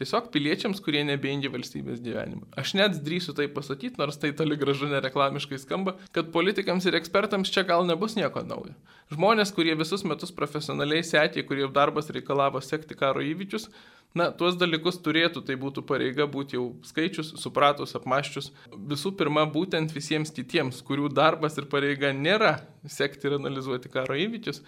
Tiesiog 0.00 0.30
piliečiams, 0.32 0.78
kurie 0.80 1.02
nebeingi 1.04 1.50
valstybės 1.52 1.98
gyvenimą. 2.00 2.46
Aš 2.56 2.70
net 2.78 2.94
drįsiu 3.04 3.34
tai 3.36 3.44
pasakyti, 3.52 3.98
nors 4.00 4.16
tai 4.16 4.30
toli 4.36 4.56
gražu 4.56 4.86
nereklamiškai 4.88 5.58
skamba, 5.60 5.98
kad 6.16 6.30
politikams 6.32 6.86
ir 6.88 6.96
ekspertams 6.96 7.52
čia 7.52 7.66
gal 7.68 7.84
nebus 7.84 8.16
nieko 8.16 8.40
naujo. 8.46 8.72
Žmonės, 9.12 9.52
kurie 9.52 9.74
visus 9.76 10.06
metus 10.08 10.32
profesionaliai 10.32 11.04
sekė, 11.04 11.44
kurie 11.44 11.68
darbas 11.68 12.08
reikalavo 12.14 12.62
sekti 12.64 12.96
karo 12.96 13.20
įvykius, 13.20 13.68
na, 14.16 14.30
tuos 14.32 14.56
dalykus 14.56 14.96
turėtų, 15.04 15.42
tai 15.44 15.58
būtų 15.60 15.84
pareiga 15.88 16.24
būti 16.24 16.56
jau 16.56 16.70
skaičius, 16.88 17.34
supratus, 17.42 17.92
apmaščius. 17.98 18.48
Visų 18.72 19.12
pirma, 19.20 19.44
būtent 19.44 19.92
visiems 19.92 20.32
kitiems, 20.32 20.80
kurių 20.88 21.10
darbas 21.12 21.60
ir 21.60 21.68
pareiga 21.68 22.14
nėra 22.16 22.54
sekti 22.88 23.28
ir 23.28 23.36
analizuoti 23.36 23.92
karo 23.92 24.16
įvykius, 24.16 24.62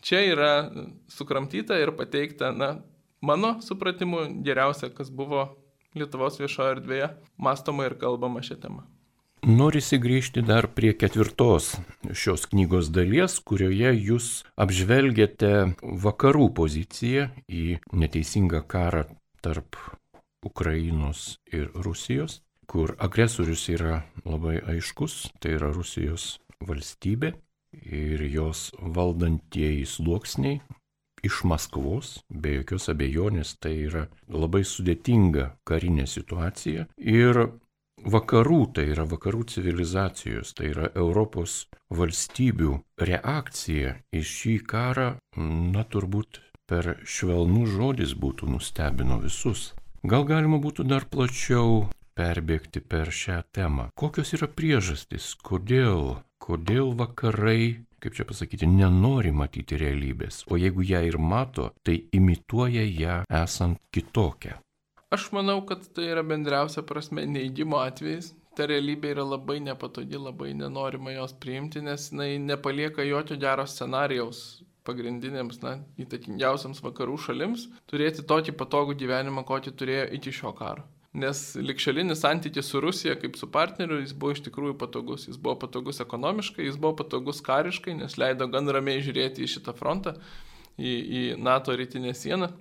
čia 0.00 0.24
yra 0.32 0.54
sukramtyta 1.12 1.76
ir 1.84 1.92
pateikta, 2.00 2.54
na, 2.56 2.78
mano 3.20 3.58
supratimu, 3.62 4.26
geriausia, 4.44 4.90
kas 4.94 5.10
buvo 5.10 5.48
Lietuvos 5.98 6.36
viešoje 6.38 6.76
erdvėje, 6.76 7.06
mąstoma 7.42 7.88
ir 7.88 7.96
kalbama 7.98 8.44
šią 8.46 8.60
temą. 8.62 8.84
Norisi 9.40 9.96
grįžti 9.98 10.42
dar 10.44 10.68
prie 10.76 10.92
ketvirtos 10.94 11.72
šios 12.12 12.44
knygos 12.52 12.90
dalies, 12.92 13.38
kurioje 13.40 13.94
jūs 13.96 14.26
apžvelgiate 14.60 15.52
vakarų 15.80 16.50
poziciją 16.54 17.30
į 17.48 17.80
neteisingą 17.90 18.60
karą 18.68 19.06
tarp 19.40 19.80
Ukrainos 20.44 21.38
ir 21.50 21.72
Rusijos, 21.72 22.42
kur 22.68 22.94
agresorius 23.00 23.64
yra 23.72 24.02
labai 24.28 24.60
aiškus, 24.60 25.32
tai 25.40 25.56
yra 25.56 25.72
Rusijos 25.72 26.36
valstybė 26.60 27.32
ir 27.80 28.22
jos 28.28 28.68
valdantieji 28.78 29.88
sluoksniai, 29.88 30.60
iš 31.26 31.42
Maskvos, 31.48 32.18
be 32.28 32.60
jokios 32.60 32.88
abejonės 32.92 33.56
tai 33.60 33.74
yra 33.86 34.06
labai 34.28 34.62
sudėtinga 34.66 35.50
karinė 35.68 36.06
situacija 36.10 36.86
ir 36.98 37.42
vakarų, 38.04 38.60
tai 38.74 38.86
yra 38.94 39.04
vakarų 39.08 39.44
civilizacijos, 39.52 40.54
tai 40.56 40.70
yra 40.72 40.90
Europos 40.94 41.66
valstybių 41.92 42.78
reakcija 43.00 43.96
į 44.12 44.22
šį 44.24 44.56
karą, 44.70 45.10
na 45.36 45.84
turbūt 45.84 46.40
per 46.70 46.94
švelnų 47.04 47.66
žodis 47.74 48.14
būtų 48.14 48.48
nustebino 48.54 49.18
visus. 49.20 49.72
Gal 50.06 50.24
galima 50.24 50.60
būtų 50.62 50.86
dar 50.88 51.04
plačiau 51.10 51.90
perbėgti 52.16 52.80
per 52.80 53.10
šią 53.12 53.42
temą. 53.52 53.90
Kokios 53.98 54.32
yra 54.36 54.48
priežastys, 54.48 55.34
kodėl, 55.44 56.20
kodėl 56.40 56.94
vakarai 56.96 57.84
kaip 58.00 58.16
čia 58.16 58.26
pasakyti, 58.28 58.68
nenori 58.68 59.32
matyti 59.36 59.78
realybės, 59.80 60.44
o 60.50 60.58
jeigu 60.60 60.84
ją 60.86 61.02
ir 61.06 61.18
mato, 61.20 61.70
tai 61.86 62.00
imituoja 62.16 62.84
ją 62.86 63.20
esant 63.42 63.80
kitokią. 63.94 64.58
Aš 65.10 65.30
manau, 65.34 65.58
kad 65.66 65.82
tai 65.94 66.10
yra 66.12 66.22
bendriausia 66.22 66.84
prasme 66.86 67.26
neįgymo 67.26 67.80
atvejais. 67.82 68.32
Ta 68.58 68.66
realybė 68.66 69.12
yra 69.14 69.24
labai 69.26 69.60
nepatogi, 69.62 70.18
labai 70.18 70.52
nenorima 70.58 71.14
jos 71.14 71.34
priimti, 71.42 71.82
nes 71.86 72.08
jinai 72.10 72.34
nepalieka 72.42 73.06
jokio 73.06 73.38
gero 73.38 73.66
scenarijaus 73.66 74.40
pagrindinėms, 74.86 75.60
na, 75.62 75.76
įtakingiausiams 76.02 76.80
vakarų 76.82 77.18
šalims 77.26 77.68
turėti 77.90 78.24
tokį 78.26 78.56
patogų 78.58 78.96
gyvenimą, 79.02 79.44
kokį 79.46 79.74
turėjo 79.78 80.08
iki 80.18 80.34
šio 80.40 80.54
karo 80.58 80.86
nes 81.12 81.42
likščiolinis 81.58 82.22
santykis 82.22 82.68
su 82.70 82.80
Rusija 82.80 83.16
kaip 83.18 83.36
su 83.38 83.48
partneriu, 83.50 83.98
jis 83.98 84.14
buvo 84.14 84.36
iš 84.36 84.44
tikrųjų 84.46 84.76
patogus. 84.78 85.26
Jis 85.26 85.40
buvo 85.42 85.56
patogus 85.64 85.98
ekonomiškai, 86.04 86.68
jis 86.68 86.78
buvo 86.78 86.94
patogus 87.02 87.42
kariškai, 87.42 87.96
nes 87.98 88.14
leido 88.20 88.46
gan 88.50 88.70
ramiai 88.70 89.02
žiūrėti 89.02 89.42
į 89.42 89.50
šitą 89.56 89.74
frontą, 89.78 90.14
į, 90.78 90.92
į 90.94 91.22
NATO 91.42 91.74
rytinę 91.74 92.14
sieną. 92.14 92.52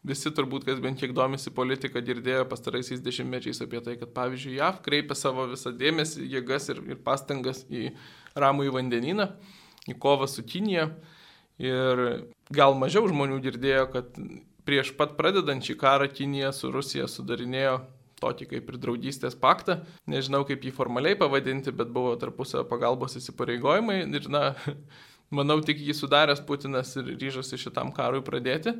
Visi 0.00 0.32
turbūt, 0.32 0.64
kas 0.64 0.78
bent 0.80 0.96
kiek 0.96 1.12
domisi 1.12 1.52
politika, 1.52 2.00
girdėjo 2.00 2.46
pastaraisiais 2.48 3.02
dešimtmečiais 3.04 3.60
apie 3.60 3.82
tai, 3.84 3.98
kad 4.00 4.14
pavyzdžiui 4.16 4.56
JAV 4.56 4.78
kreipia 4.86 5.16
savo 5.18 5.44
visą 5.50 5.74
dėmesį, 5.76 6.24
jėgas 6.38 6.70
ir, 6.72 6.80
ir 6.88 7.02
pastangas 7.04 7.66
į 7.68 7.90
ramų 8.32 8.70
į 8.70 8.76
vandenyną, 8.78 9.28
į 9.92 9.98
kovą 10.00 10.24
su 10.30 10.46
Kinija. 10.48 10.88
Ir 11.60 12.00
gal 12.48 12.72
mažiau 12.80 13.04
žmonių 13.10 13.42
girdėjo, 13.44 13.84
kad 13.92 14.16
prieš 14.70 14.92
pat 14.94 15.16
pradedant 15.18 15.64
šį 15.66 15.74
karą 15.80 16.06
Kinija 16.14 16.52
su 16.54 16.70
Rusija 16.70 17.08
sudarinėjo 17.10 17.80
tokį 18.22 18.46
kaip 18.52 18.68
ir 18.70 18.76
draugystės 18.78 19.34
paktą. 19.40 19.80
Nežinau, 20.10 20.44
kaip 20.46 20.62
jį 20.62 20.70
formaliai 20.76 21.18
pavadinti, 21.18 21.72
bet 21.74 21.90
buvo 21.90 22.12
tarpusio 22.20 22.62
pagalbos 22.70 23.16
įsipareigojimai 23.18 24.04
ir, 24.04 24.28
na, 24.30 24.52
manau, 25.38 25.58
tik 25.66 25.82
jį 25.82 25.96
sudaręs 25.98 26.44
Putinas 26.46 26.94
ir 27.00 27.10
ryžosi 27.16 27.58
šitam 27.58 27.90
karui 27.96 28.22
pradėti. 28.22 28.76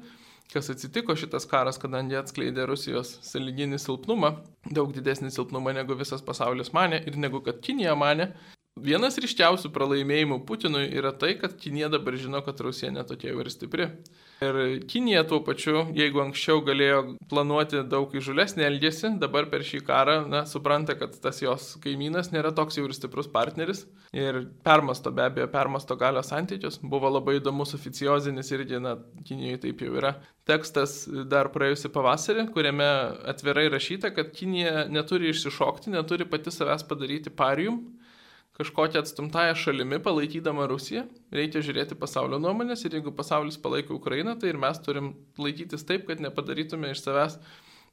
Kas 0.51 0.71
atsitiko 0.71 1.15
šitas 1.19 1.47
karas, 1.51 1.79
kadangi 1.79 2.19
atskleidė 2.19 2.69
Rusijos 2.71 3.17
saliginį 3.27 3.83
silpnumą, 3.83 4.37
daug 4.71 4.95
didesnį 4.95 5.31
silpnumą 5.35 5.75
negu 5.75 5.99
visas 5.99 6.23
pasaulis 6.27 6.71
mane 6.75 7.03
ir 7.07 7.19
negu 7.19 7.43
kad 7.47 7.59
Kinija 7.67 7.99
mane, 7.99 8.31
Vienas 8.81 9.19
ryškiausių 9.21 9.69
pralaimėjimų 9.75 10.39
Putinui 10.49 10.87
yra 10.97 11.11
tai, 11.13 11.35
kad 11.41 11.57
Kinija 11.61 11.91
dabar 11.93 12.15
žino, 12.17 12.39
kad 12.47 12.61
Rusija 12.65 12.93
netokia 12.95 13.35
ir 13.35 13.51
stipri. 13.53 13.89
Ir 14.41 14.57
Kinija 14.89 15.21
tuo 15.29 15.43
pačiu, 15.45 15.83
jeigu 15.93 16.23
anksčiau 16.23 16.63
galėjo 16.65 17.01
planuoti 17.29 17.83
daug 17.93 18.15
įžulesnį 18.17 18.65
elgesį, 18.65 19.11
dabar 19.21 19.51
per 19.53 19.67
šį 19.69 19.83
karą 19.85 20.15
na, 20.33 20.47
supranta, 20.49 20.97
kad 20.97 21.19
tas 21.21 21.43
jos 21.43 21.75
kaimynas 21.85 22.33
nėra 22.33 22.55
toks 22.57 22.79
jau 22.79 22.87
ir 22.87 22.95
stiprus 22.97 23.29
partneris. 23.29 23.85
Ir 24.17 24.47
permasto, 24.65 25.13
be 25.13 25.27
abejo, 25.27 25.51
permasto 25.53 25.97
galios 26.01 26.33
santykius. 26.33 26.81
Buvo 26.81 27.13
labai 27.13 27.37
įdomus 27.37 27.77
oficiozinis 27.77 28.49
irgi, 28.57 28.81
na, 28.81 28.97
Kinijoje 29.29 29.61
taip 29.67 29.85
jau 29.85 29.93
yra. 30.01 30.15
Tekstas 30.49 31.03
dar 31.29 31.53
praėjusi 31.53 31.93
pavasarį, 31.93 32.49
kuriame 32.55 32.89
atvirai 33.29 33.69
rašyta, 33.77 34.09
kad 34.17 34.33
Kinija 34.33 34.87
neturi 34.89 35.35
išsišokti, 35.35 35.93
neturi 35.93 36.25
pati 36.25 36.49
savęs 36.55 36.89
padaryti 36.89 37.29
parium 37.29 37.83
kažkokią 38.61 39.01
atstumtąją 39.03 39.57
šalimi 39.59 40.01
palaikydama 40.05 40.69
Rusiją, 40.71 41.07
reikia 41.35 41.65
žiūrėti 41.65 41.99
pasaulio 42.01 42.39
nuomonės 42.43 42.85
ir 42.85 42.99
jeigu 42.99 43.15
pasaulis 43.17 43.59
palaiko 43.61 43.97
Ukrainą, 43.97 44.37
tai 44.39 44.53
ir 44.53 44.61
mes 44.61 44.79
turim 44.85 45.15
laikytis 45.41 45.87
taip, 45.89 46.07
kad 46.11 46.23
nepadarytume 46.23 46.93
iš 46.93 47.03
savęs, 47.07 47.41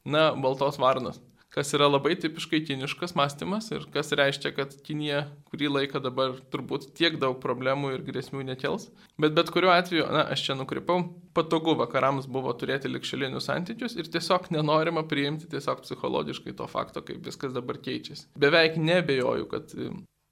na, 0.07 0.29
baltos 0.35 0.79
varnos. 0.81 1.19
Kas 1.47 1.71
yra 1.73 1.87
labai 1.87 2.17
tipiškai 2.19 2.59
kiniškas 2.67 3.13
mąstymas 3.15 3.69
ir 3.71 3.85
kas 3.93 4.11
reiškia, 4.19 4.51
kad 4.53 4.73
Kinija 4.83 5.21
kurį 5.47 5.69
laiką 5.71 6.01
dabar 6.03 6.35
turbūt 6.51 6.89
tiek 6.97 7.15
daug 7.21 7.39
problemų 7.43 7.93
ir 7.95 8.03
grėsmių 8.05 8.43
nekels. 8.49 8.89
Bet 9.17 9.33
bet 9.37 9.49
kuriuo 9.55 9.71
atveju, 9.71 10.09
na, 10.11 10.25
aš 10.35 10.43
čia 10.49 10.57
nukrypau, 10.59 10.99
patogu 11.37 11.77
vakarams 11.79 12.27
buvo 12.27 12.51
turėti 12.51 12.91
likščilinius 12.91 13.47
santykius 13.47 13.95
ir 13.95 14.11
tiesiog 14.11 14.51
nenorima 14.53 15.05
priimti 15.07 15.47
tiesiog 15.49 15.85
psichologiškai 15.87 16.53
to 16.59 16.67
fakto, 16.67 17.05
kaip 17.07 17.23
viskas 17.25 17.55
dabar 17.55 17.79
keičiasi. 17.79 18.27
Beveik 18.35 18.75
nebejoju, 18.77 19.47
kad 19.55 19.71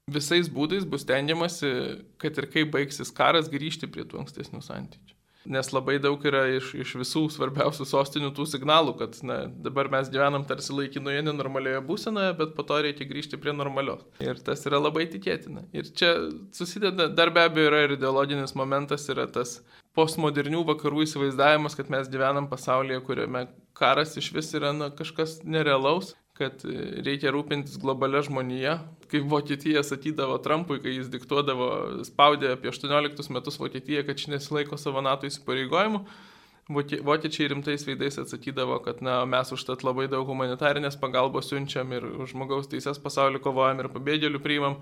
visais 0.06 0.48
būdais 0.52 0.86
bus 0.86 1.04
tengiamasi, 1.06 1.68
kad 2.22 2.38
ir 2.38 2.48
kaip 2.52 2.72
baigsis 2.74 3.12
karas, 3.14 3.50
grįžti 3.50 3.90
prie 3.90 4.06
tų 4.06 4.22
ankstesnių 4.22 4.62
santykių. 4.62 5.12
nes 5.46 5.68
labai 5.70 6.00
daug 6.02 6.22
yra 6.26 6.40
iš, 6.56 6.72
iš 6.74 6.92
visų 6.98 7.20
svarbiausių 7.30 7.84
sostinių 7.86 8.32
tų 8.34 8.48
signalų, 8.50 8.96
kad 8.98 9.18
na, 9.22 9.36
dabar 9.46 9.86
mes 9.92 10.08
gyvenam 10.10 10.42
tarsi 10.46 10.74
laikinoje 10.74 11.22
nenormalioje 11.22 11.84
būsenoje, 11.86 12.32
bet 12.40 12.56
po 12.56 12.64
to 12.66 12.80
reikia 12.82 13.06
grįžti 13.06 13.38
prie 13.38 13.54
normalios. 13.54 14.02
Ir 14.18 14.40
tas 14.42 14.66
yra 14.66 14.80
labai 14.82 15.06
tikėtina. 15.12 15.62
Ir 15.70 15.86
čia 15.94 16.12
susideda, 16.50 17.06
dar 17.06 17.30
be 17.30 17.46
abejo 17.46 17.70
yra 17.70 17.84
ir 17.84 17.94
ideologinis 17.94 18.56
momentas, 18.58 19.06
yra 19.12 19.28
tas 19.30 19.60
postmodernių 19.94 20.64
vakarų 20.72 21.06
įsivaizdavimas, 21.06 21.78
kad 21.78 21.94
mes 21.94 22.10
gyvenam 22.10 22.50
pasaulyje, 22.50 22.98
kuriame 23.06 23.46
karas 23.78 24.18
iš 24.18 24.32
vis 24.34 24.50
yra 24.58 24.74
na, 24.74 24.90
kažkas 24.90 25.44
nerealaus, 25.46 26.16
kad 26.36 26.62
reikia 27.06 27.32
rūpintis 27.34 27.78
globalia 27.80 28.22
žmonija. 28.26 28.76
Kaip 29.10 29.26
Vokietija 29.30 29.82
sakydavo 29.86 30.36
Trumpui, 30.44 30.80
kai 30.84 30.96
jis 30.96 31.10
diktuodavo, 31.12 31.68
spaudė 32.06 32.52
apie 32.56 32.72
18 32.72 33.32
metus 33.34 33.60
Vokietiją, 33.62 34.04
kad 34.06 34.20
ši 34.20 34.34
nesilaiko 34.34 34.78
savo 34.80 35.02
NATO 35.04 35.28
įsipareigojimų. 35.30 36.02
Vokiečiai 37.06 37.52
rimtais 37.52 37.86
veidais 37.86 38.18
atsakydavo, 38.18 38.80
kad 38.82 39.02
na, 39.06 39.20
mes 39.24 39.52
užtat 39.54 39.84
labai 39.86 40.08
daug 40.10 40.26
humanitarinės 40.26 40.98
pagalbos 40.98 41.52
siunčiam 41.52 41.92
ir 41.94 42.08
žmogaus 42.26 42.66
teises 42.72 42.98
pasaulį 43.02 43.40
kovojam 43.44 43.84
ir 43.84 43.92
pabėgėlių 43.94 44.42
priimam. 44.42 44.80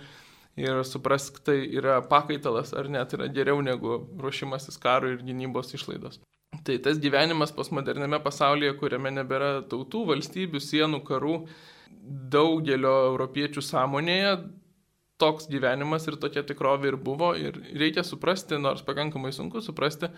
Ir 0.56 0.84
suprask, 0.86 1.42
tai 1.44 1.58
yra 1.66 1.98
pakaitalas, 2.06 2.72
ar 2.78 2.88
net 2.88 3.12
yra 3.16 3.26
geriau 3.26 3.58
negu 3.60 3.98
ruošimasis 4.22 4.78
karui 4.80 5.16
ir 5.16 5.26
gynybos 5.26 5.74
išlaidos. 5.76 6.22
Tai 6.64 6.76
tas 6.84 6.98
gyvenimas 7.02 7.52
postmoderniame 7.56 8.20
pasaulyje, 8.22 8.74
kuriame 8.80 9.10
nebėra 9.16 9.64
tautų, 9.70 10.04
valstybių, 10.12 10.60
sienų, 10.62 11.00
karų, 11.08 11.38
daugelio 12.34 12.92
europiečių 13.08 13.64
sąmonėje 13.64 14.36
toks 15.20 15.48
gyvenimas 15.50 16.08
ir 16.10 16.18
tokia 16.20 16.42
tikrovė 16.46 16.92
ir 16.92 17.00
buvo. 17.00 17.32
Ir 17.38 17.58
reikia 17.78 18.04
suprasti, 18.06 18.58
nors 18.60 18.84
pakankamai 18.86 19.32
sunku 19.34 19.62
suprasti, 19.64 20.10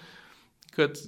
kad 0.77 0.99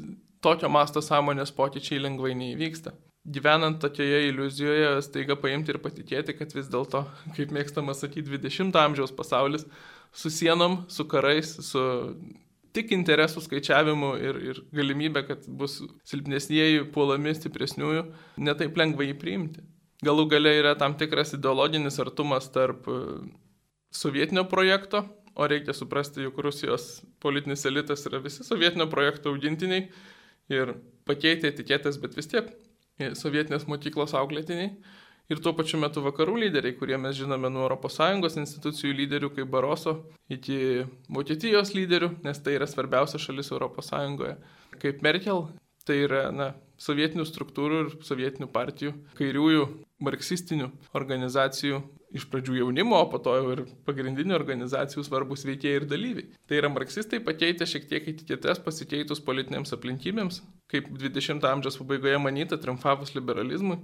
tokio 0.44 0.70
masto 0.72 1.02
sąmonės 1.04 1.54
pokyčiai 1.56 2.02
lengvai 2.04 2.34
neįvyksta. 2.38 2.94
Gyvenant 3.28 3.80
tokioje 3.82 4.28
iliuzijoje, 4.30 4.90
staiga 5.04 5.36
paimti 5.36 5.74
ir 5.74 5.80
patikėti, 5.84 6.36
kad 6.38 6.54
vis 6.56 6.68
dėlto, 6.72 7.02
kaip 7.36 7.52
mėgstama 7.52 7.96
sakyti, 7.96 8.30
20-ojo 8.30 8.84
amžiaus 8.84 9.12
pasaulis 9.12 9.66
su 10.16 10.32
sienom, 10.32 10.84
su 10.88 11.04
karais, 11.10 11.50
su 11.66 11.82
tik 12.76 12.92
interesų 12.94 13.42
skaičiavimu 13.44 14.12
ir, 14.20 14.38
ir 14.50 14.61
galimybė, 14.74 15.24
kad 15.28 15.48
bus 15.61 15.78
silpnesnėji 16.09 16.87
puolami 16.94 17.35
stipresniųjų, 17.37 18.04
netaip 18.44 18.78
lengva 18.78 19.07
jį 19.07 19.16
priimti. 19.20 19.64
Galų 20.04 20.28
gale 20.31 20.52
yra 20.61 20.76
tam 20.78 20.94
tikras 20.98 21.35
ideologinis 21.35 21.98
artumas 22.02 22.46
tarp 22.54 22.87
e, 22.87 22.98
sovietinio 23.94 24.44
projekto, 24.50 25.02
o 25.38 25.46
reikia 25.50 25.74
suprasti, 25.74 26.22
jog 26.26 26.38
Rusijos 26.42 27.02
politinis 27.22 27.64
elitas 27.66 28.04
yra 28.11 28.20
visi 28.22 28.46
sovietinio 28.46 28.88
projekto 28.90 29.33
augintiniai 29.33 29.88
ir 30.54 30.72
pakeitė 31.09 31.52
etiketės, 31.52 31.98
bet 32.02 32.16
vis 32.18 32.31
tiek 32.31 32.50
e, 32.98 33.12
sovietinės 33.18 33.66
mokyklos 33.70 34.14
auklėtiniai 34.18 34.72
ir 35.28 35.42
tuo 35.44 35.52
pačiu 35.56 35.80
metu 35.80 36.02
vakarų 36.04 36.38
lyderiai, 36.44 36.76
kurie 36.78 36.98
mes 37.00 37.16
žinome 37.18 37.50
nuo 37.52 37.68
ES 37.68 38.38
institucijų 38.42 38.94
lyderių 39.02 39.32
kaip 39.36 39.50
Baroso 39.52 39.98
iki 40.28 40.86
Vokietijos 41.08 41.74
lyderių, 41.76 42.14
nes 42.24 42.40
tai 42.40 42.56
yra 42.56 42.66
svarbiausia 42.66 43.20
šalis 43.20 43.52
ES, 43.52 43.92
kaip 44.80 45.02
Merkel, 45.02 45.48
tai 45.84 46.02
yra 46.04 46.28
na, 46.32 46.52
sovietinių 46.78 47.26
struktūrų 47.26 47.78
ir 47.82 47.94
sovietinių 48.06 48.48
partijų, 48.52 48.94
kairiųjų 49.18 49.68
marksistinių 50.04 50.68
organizacijų, 50.96 51.80
iš 52.14 52.24
pradžių 52.30 52.60
jaunimo, 52.62 52.96
o 52.96 53.08
po 53.10 53.18
to 53.20 53.34
jau 53.36 53.48
ir 53.52 53.62
pagrindinių 53.84 54.36
organizacijų 54.36 55.02
svarbus 55.04 55.42
veikėjai 55.48 55.80
ir 55.80 55.88
dalyviai. 55.90 56.28
Tai 56.48 56.60
yra 56.60 56.70
marksistai 56.72 57.20
pakeitę 57.24 57.66
šiek 57.68 57.88
tiek 57.90 58.06
etiketės 58.14 58.62
pasikeitus 58.64 59.20
politinėms 59.24 59.74
aplinkybėms, 59.76 60.40
kaip 60.72 60.88
20-ojo 60.94 61.50
amžiaus 61.50 61.76
pabaigoje 61.82 62.22
manyta 62.22 62.60
triumfavus 62.60 63.12
liberalizmui 63.18 63.82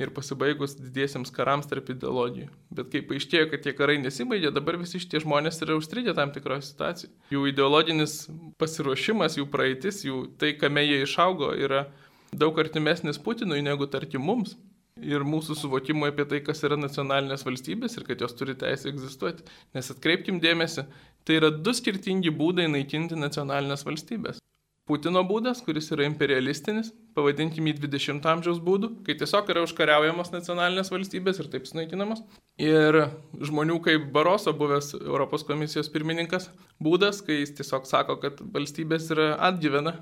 ir 0.00 0.12
pasibaigus 0.14 0.74
didiesiems 0.78 1.32
karams 1.34 1.68
tarp 1.68 1.90
ideologijų. 1.92 2.48
Bet 2.72 2.88
kai 2.92 3.02
paaiškėjo, 3.08 3.48
kad 3.50 3.64
tie 3.64 3.74
karai 3.76 3.98
nesibaigė, 4.00 4.52
dabar 4.54 4.78
visi 4.80 5.00
šitie 5.02 5.20
žmonės 5.24 5.60
yra 5.64 5.76
užstrigę 5.76 6.14
tam 6.16 6.32
tikroje 6.32 6.64
situacijoje. 6.70 7.12
Jų 7.34 7.44
ideologinis 7.50 8.16
pasiruošimas, 8.62 9.36
jų 9.40 9.48
praeitis, 9.52 10.02
jų 10.06 10.24
tai, 10.40 10.54
kame 10.60 10.84
jie 10.86 11.02
išaugo, 11.04 11.52
yra 11.52 11.86
daug 12.32 12.56
artimesnis 12.62 13.20
Putinui 13.20 13.60
negu 13.64 13.88
tarkim 13.90 14.24
mums. 14.24 14.56
Ir 15.02 15.24
mūsų 15.24 15.56
suvokimo 15.56 16.06
apie 16.06 16.24
tai, 16.28 16.42
kas 16.44 16.60
yra 16.66 16.76
nacionalinės 16.76 17.44
valstybės 17.46 17.96
ir 17.96 18.04
kad 18.06 18.20
jos 18.22 18.36
turi 18.36 18.54
teisę 18.58 18.90
egzistuoti. 18.90 19.44
Nes 19.74 19.88
atkreipkim 19.90 20.38
dėmesį, 20.40 20.84
tai 21.24 21.38
yra 21.40 21.48
du 21.50 21.72
skirtingi 21.74 22.30
būdai 22.36 22.68
naikinti 22.70 23.16
nacionalinės 23.18 23.86
valstybės. 23.88 24.42
Putino 24.88 25.22
būdas, 25.24 25.62
kuris 25.64 25.88
yra 25.94 26.04
imperialistinis, 26.08 26.92
pavadinkim 27.16 27.66
jį 27.68 27.74
20 27.82 28.26
amžiaus 28.32 28.60
būdu, 28.62 28.90
kai 29.06 29.16
tiesiog 29.20 29.50
yra 29.52 29.64
užkariaujamos 29.66 30.32
nacionalinės 30.32 30.90
valstybės 30.92 31.40
ir 31.42 31.50
taip 31.52 31.68
sunaikinamos. 31.68 32.22
Ir 32.60 32.98
žmonių 33.40 33.78
kaip 33.84 34.08
Baroso 34.14 34.54
buvęs 34.56 34.92
Europos 35.00 35.44
komisijos 35.48 35.90
pirmininkas 35.92 36.50
būdas, 36.82 37.22
kai 37.26 37.40
jis 37.42 37.54
tiesiog 37.60 37.88
sako, 37.88 38.18
kad 38.22 38.40
valstybės 38.54 39.10
yra 39.14 39.32
atgyvena 39.50 39.98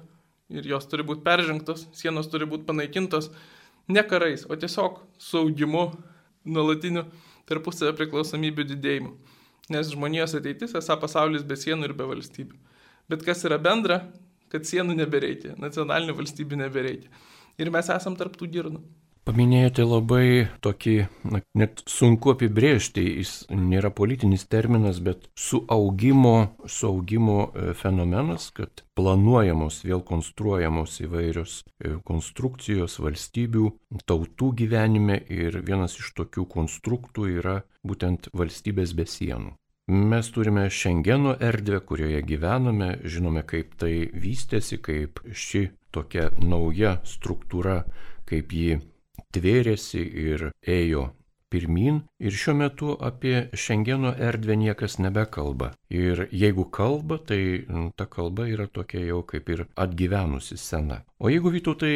ir 0.50 0.66
jos 0.66 0.88
turi 0.90 1.06
būti 1.06 1.24
peržengtos, 1.26 1.86
sienos 1.96 2.30
turi 2.30 2.48
būti 2.50 2.66
panaikintos 2.68 3.30
ne 3.90 4.02
karais, 4.06 4.46
o 4.50 4.56
tiesiog 4.58 5.02
saugimu, 5.18 5.90
nuolatiniu 6.46 7.04
tarpusavio 7.50 7.92
priklausomybių 7.98 8.66
didėjimu. 8.72 9.14
Nes 9.70 9.92
žmonijos 9.92 10.34
ateitis 10.38 10.74
esą 10.78 10.96
pasaulis 10.98 11.46
be 11.46 11.58
sienų 11.58 11.90
ir 11.90 11.94
be 11.98 12.06
valstybių. 12.10 12.58
Bet 13.10 13.22
kas 13.26 13.44
yra 13.46 13.58
bendra, 13.62 14.00
kad 14.50 14.66
sienų 14.68 14.96
nebereikia, 14.98 15.56
nacionalinių 15.60 16.16
valstybių 16.18 16.64
nebereikia. 16.64 17.12
Ir 17.60 17.70
mes 17.74 17.90
esam 17.92 18.16
tarptų 18.18 18.48
girnų. 18.50 18.82
Paminėjote 19.28 19.84
labai 19.84 20.48
tokį, 20.64 20.94
na, 21.28 21.42
net 21.60 21.82
sunku 21.92 22.32
apibrėžti, 22.32 23.02
jis 23.20 23.32
nėra 23.52 23.90
politinis 23.92 24.46
terminas, 24.48 24.98
bet 25.04 25.28
suaugimo, 25.36 26.56
suaugimo 26.64 27.36
e, 27.52 27.74
fenomenas, 27.76 28.48
kad 28.56 28.82
planuojamos, 28.96 29.82
vėl 29.84 30.00
konstruojamos 30.08 30.96
įvairios 31.04 31.60
e, 31.60 31.94
konstrukcijos 32.08 32.96
valstybių, 33.04 33.68
tautų 34.08 34.54
gyvenime 34.64 35.20
ir 35.28 35.60
vienas 35.68 36.00
iš 36.00 36.14
tokių 36.16 36.48
konstruktų 36.56 37.30
yra 37.36 37.60
būtent 37.84 38.32
valstybės 38.32 38.96
be 38.96 39.04
sienų. 39.04 39.59
Mes 39.90 40.30
turime 40.30 40.70
Šengeno 40.70 41.32
erdvę, 41.40 41.80
kurioje 41.80 42.20
gyvename, 42.22 42.92
žinome, 43.02 43.40
kaip 43.42 43.72
tai 43.74 44.04
vystėsi, 44.14 44.76
kaip 44.78 45.18
ši 45.34 45.64
tokia 45.90 46.28
nauja 46.38 46.92
struktūra, 47.02 47.80
kaip 48.30 48.54
ji 48.54 48.76
tvėrėsi 49.34 50.04
ir 50.26 50.44
ėjo 50.62 51.08
pirmin 51.50 51.98
ir 52.22 52.38
šiuo 52.38 52.54
metu 52.60 52.92
apie 53.08 53.48
Šengeno 53.50 54.14
erdvę 54.14 54.60
niekas 54.62 55.00
nebekalba. 55.02 55.72
Ir 55.90 56.28
jeigu 56.30 56.68
kalba, 56.70 57.18
tai 57.18 57.66
ta 57.98 58.06
kalba 58.06 58.46
yra 58.46 58.68
tokia 58.70 59.02
jau 59.08 59.24
kaip 59.26 59.50
ir 59.50 59.66
atgyvenusi 59.74 60.60
sena. 60.68 61.02
O 61.18 61.34
jeigu 61.34 61.50
vytų 61.50 61.74
tai 61.82 61.94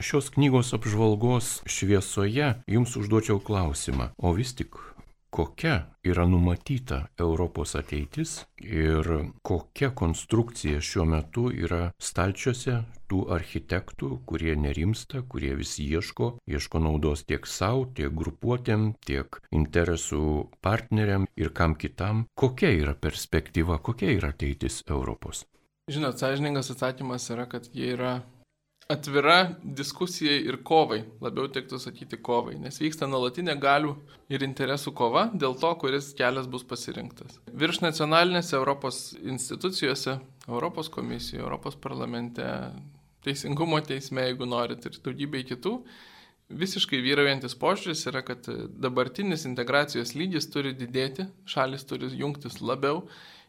šios 0.00 0.32
knygos 0.32 0.72
apžvalgos 0.80 1.58
šviesoje, 1.68 2.54
jums 2.72 2.96
užduočiau 2.96 3.36
klausimą, 3.44 4.14
o 4.16 4.32
vis 4.32 4.56
tik 4.56 4.80
kokia 5.34 5.86
yra 6.06 6.24
numatyta 6.30 7.00
Europos 7.18 7.72
ateitis 7.74 8.34
ir 8.62 9.08
kokia 9.42 9.88
konstrukcija 9.90 10.78
šiuo 10.88 11.06
metu 11.10 11.48
yra 11.50 11.88
stalčiuose 11.98 12.76
tų 13.10 13.18
architektų, 13.34 14.10
kurie 14.30 14.54
nerimsta, 14.54 15.24
kurie 15.26 15.50
vis 15.58 15.72
ieško, 15.82 16.28
ieško 16.46 16.82
naudos 16.86 17.24
tiek 17.26 17.48
savo, 17.50 17.88
tiek 17.98 18.14
grupuotėm, 18.14 18.92
tiek 19.02 19.40
interesų 19.50 20.22
partneriam 20.62 21.26
ir 21.34 21.50
kam 21.50 21.74
kitam. 21.74 22.28
Kokia 22.38 22.70
yra 22.78 22.94
perspektyva, 22.94 23.80
kokia 23.82 24.14
yra 24.14 24.30
ateitis 24.36 24.84
Europos? 24.86 25.42
Žinot, 25.90 26.22
sąžiningas 26.22 26.70
atsakymas 26.72 27.26
yra, 27.34 27.48
kad 27.50 27.66
jie 27.74 27.90
yra 27.96 28.20
atvira 28.88 29.54
diskusijai 29.62 30.42
ir 30.44 30.58
kovai, 30.66 31.00
labiau 31.24 31.48
tektų 31.52 31.78
sakyti 31.80 32.18
kovai, 32.20 32.56
nes 32.60 32.76
vyksta 32.82 33.08
nuolatinė 33.08 33.56
galių 33.60 33.94
ir 34.32 34.44
interesų 34.44 34.92
kova 34.96 35.26
dėl 35.32 35.56
to, 35.60 35.70
kuris 35.80 36.12
kelias 36.18 36.48
bus 36.50 36.66
pasirinktas. 36.68 37.38
Virš 37.48 37.80
nacionalinėse 37.84 38.56
Europos 38.58 38.98
institucijose, 39.22 40.18
Europos 40.48 40.90
komisijoje, 40.92 41.44
Europos 41.44 41.78
parlamente, 41.80 42.44
Teisingumo 43.24 43.80
teisme, 43.80 44.26
jeigu 44.28 44.44
norit, 44.44 44.84
ir 44.84 44.98
daugybei 45.04 45.46
kitų, 45.48 45.78
visiškai 46.52 47.00
vyraujantis 47.00 47.56
požiūris 47.56 48.04
yra, 48.10 48.20
kad 48.26 48.44
dabartinis 48.84 49.46
integracijos 49.48 50.12
lygis 50.12 50.50
turi 50.52 50.74
didėti, 50.76 51.24
šalis 51.48 51.88
turi 51.88 52.12
jungtis 52.12 52.60
labiau, 52.60 53.06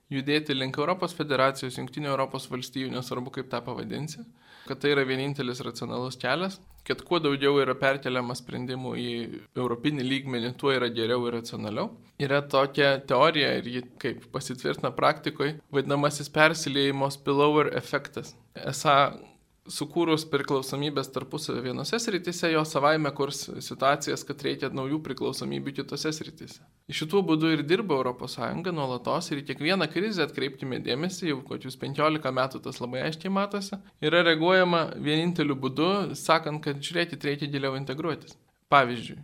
judėti 0.07 0.55
link 0.55 0.79
Europos 0.79 1.11
federacijos, 1.17 1.75
jungtinio 1.75 2.13
Europos 2.13 2.47
valstybių, 2.47 2.93
nesvarbu 2.95 3.35
kaip 3.35 3.51
tą 3.51 3.59
pavadinsi 3.65 4.23
kad 4.65 4.81
tai 4.81 4.93
yra 4.95 5.05
vienintelis 5.07 5.61
racionalus 5.65 6.17
kelias, 6.21 6.59
kad 6.85 7.01
kuo 7.05 7.19
daugiau 7.21 7.57
yra 7.61 7.75
perkeliama 7.77 8.35
sprendimų 8.37 8.95
į 9.01 9.11
europinį 9.57 10.05
lygmenį, 10.05 10.51
tuo 10.59 10.73
yra 10.75 10.89
geriau 10.93 11.25
ir 11.27 11.39
racionaliau. 11.39 11.91
Yra 12.21 12.41
tokia 12.49 12.95
teorija 13.09 13.53
ir 13.59 13.69
ji 13.69 13.83
kaip 14.01 14.27
pasitvirtina 14.33 14.93
praktikoje, 14.95 15.57
vadinamasis 15.73 16.29
persilėjimo 16.33 17.09
spillover 17.13 17.73
efektas. 17.77 18.35
Esą 18.55 18.97
sukūrus 19.71 20.25
priklausomybės 20.29 21.09
tarpusavio 21.13 21.63
vienose 21.65 21.97
srityse, 22.01 22.51
jo 22.53 22.61
savaime 22.67 23.09
kurs 23.17 23.45
situacijas, 23.65 24.23
kad 24.27 24.43
reikia 24.45 24.69
naujų 24.73 24.99
priklausomybių 25.05 25.73
kitose 25.79 26.11
srityse. 26.13 26.61
Iš 26.91 27.01
šitų 27.03 27.21
būdų 27.29 27.53
ir 27.55 27.63
dirba 27.65 27.97
ES 28.05 28.37
nuolatos 28.69 29.31
ir 29.33 29.41
kiekvieną 29.47 29.87
krizę 29.91 30.27
atkreipkime 30.27 30.81
dėmesį, 30.85 31.31
jau 31.31 31.39
kokius 31.47 31.79
15 31.81 32.33
metų 32.39 32.61
tas 32.67 32.81
labai 32.81 33.05
aiškiai 33.07 33.33
matosi, 33.33 33.79
yra 34.01 34.21
reaguojama 34.27 34.83
vieninteliu 34.97 35.57
būdu, 35.57 35.89
sakant, 36.19 36.61
kad 36.63 36.77
žiūrėkit, 36.77 37.25
reikia 37.25 37.49
giliau 37.49 37.73
integruotis. 37.79 38.37
Pavyzdžiui, 38.69 39.17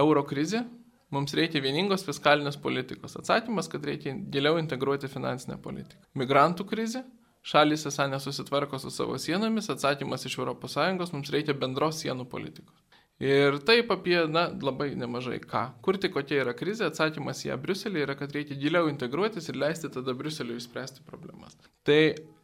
euro 0.00 0.24
krizė 0.28 0.64
Mums 1.10 1.32
reikia 1.34 1.58
vieningos 1.58 2.04
fiskalinės 2.06 2.54
politikos. 2.62 3.16
Atsakymas, 3.18 3.66
kad 3.70 3.82
reikia 3.82 4.12
giliau 4.30 4.60
integruoti 4.60 5.08
finansinę 5.10 5.56
politiką. 5.58 6.04
Migrantų 6.20 6.66
krizė 6.70 7.02
Šalis 7.42 7.86
esą 7.88 8.06
nesusitvarko 8.12 8.78
su 8.78 8.90
savo 8.92 9.16
sienomis, 9.18 9.70
atsakymas 9.72 10.26
iš 10.28 10.36
ES 10.38 11.12
mums 11.12 11.30
reikia 11.32 11.54
bendros 11.56 12.02
sienų 12.02 12.26
politikos. 12.28 12.82
Ir 13.20 13.58
taip 13.68 13.90
apie, 13.92 14.16
na, 14.32 14.46
labai 14.64 14.94
nemažai 14.96 15.38
ką. 15.44 15.66
Kur 15.84 15.98
tik 16.00 16.14
kokia 16.14 16.38
yra 16.40 16.54
krizė, 16.56 16.86
atsakymas 16.88 17.42
į 17.44 17.50
ją 17.50 17.56
Briuselį 17.60 18.04
yra, 18.06 18.16
kad 18.16 18.32
reikia 18.32 18.56
giliau 18.56 18.88
integruotis 18.88 19.50
ir 19.52 19.58
leisti 19.60 19.90
tada 19.92 20.14
Briuseliui 20.16 20.56
išspręsti 20.56 21.04
problemas. 21.08 21.58
Tai 21.84 22.00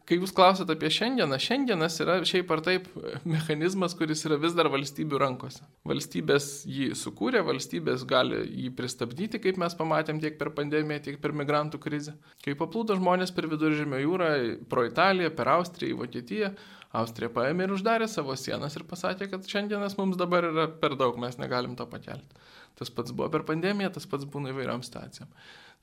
Kai 0.07 0.15
jūs 0.21 0.31
klausot 0.31 0.69
apie 0.71 0.87
šiandieną, 0.93 1.35
šiandienas 1.43 1.97
yra 1.99 2.13
šiaip 2.23 2.51
ar 2.55 2.61
taip 2.63 2.85
mechanizmas, 3.27 3.91
kuris 3.97 4.21
yra 4.23 4.37
vis 4.39 4.53
dar 4.55 4.69
valstybių 4.71 5.19
rankose. 5.19 5.65
Valstybės 5.89 6.45
jį 6.71 6.93
sukūrė, 6.95 7.41
valstybės 7.43 8.05
gali 8.07 8.39
jį 8.45 8.69
pristabdyti, 8.77 9.41
kaip 9.43 9.59
mes 9.59 9.75
pamatėm 9.75 10.21
tiek 10.23 10.37
per 10.39 10.53
pandemiją, 10.55 11.01
tiek 11.09 11.17
per 11.19 11.35
migrantų 11.35 11.81
krizę. 11.83 12.13
Kai 12.45 12.55
paplūdo 12.55 12.95
žmonės 12.95 13.35
per 13.35 13.49
viduržėmio 13.51 13.99
jūrą, 13.99 14.29
pro 14.71 14.85
Italiją, 14.87 15.33
per 15.35 15.51
Austriją, 15.57 15.97
į 15.97 15.99
Vokietiją, 15.99 16.53
Austrija 17.01 17.27
paėmė 17.35 17.67
ir 17.67 17.75
uždarė 17.75 18.07
savo 18.07 18.37
sienas 18.39 18.79
ir 18.79 18.87
pasakė, 18.87 19.27
kad 19.33 19.51
šiandienas 19.51 19.97
mums 19.99 20.15
dabar 20.15 20.47
yra 20.53 20.69
per 20.71 20.95
daug, 20.95 21.19
mes 21.19 21.35
negalim 21.41 21.75
to 21.75 21.83
pakelti. 21.91 22.39
Tas 22.79 22.93
pats 22.95 23.11
buvo 23.11 23.27
per 23.33 23.43
pandemiją, 23.43 23.91
tas 23.99 24.07
pats 24.07 24.23
būna 24.23 24.55
įvairiam 24.55 24.79
situacijom. 24.87 25.27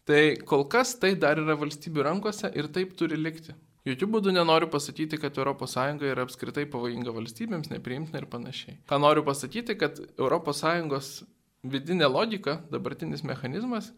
Tai 0.09 0.25
kol 0.49 0.65
kas 0.73 0.97
tai 1.01 1.13
dar 1.13 1.45
yra 1.45 1.61
valstybių 1.61 2.09
rankose 2.09 2.49
ir 2.57 2.73
taip 2.73 2.97
turi 2.97 3.21
likti. 3.21 3.53
Jokių 3.85 4.07
būdų 4.15 4.33
nenoriu 4.33 4.71
pasakyti, 4.73 5.19
kad 5.21 5.37
ES 5.37 5.75
yra 6.09 6.25
apskritai 6.25 6.65
pavojinga 6.73 7.13
valstybėms, 7.13 7.69
nepriimtina 7.69 8.23
ir 8.23 8.27
panašiai. 8.33 8.79
Ką 8.89 8.97
noriu 9.03 9.25
pasakyti, 9.27 9.77
kad 9.77 10.01
ES 10.01 11.11
vidinė 11.65 12.09
logika, 12.09 12.63
dabartinis 12.73 13.25
mechanizmas, 13.25 13.93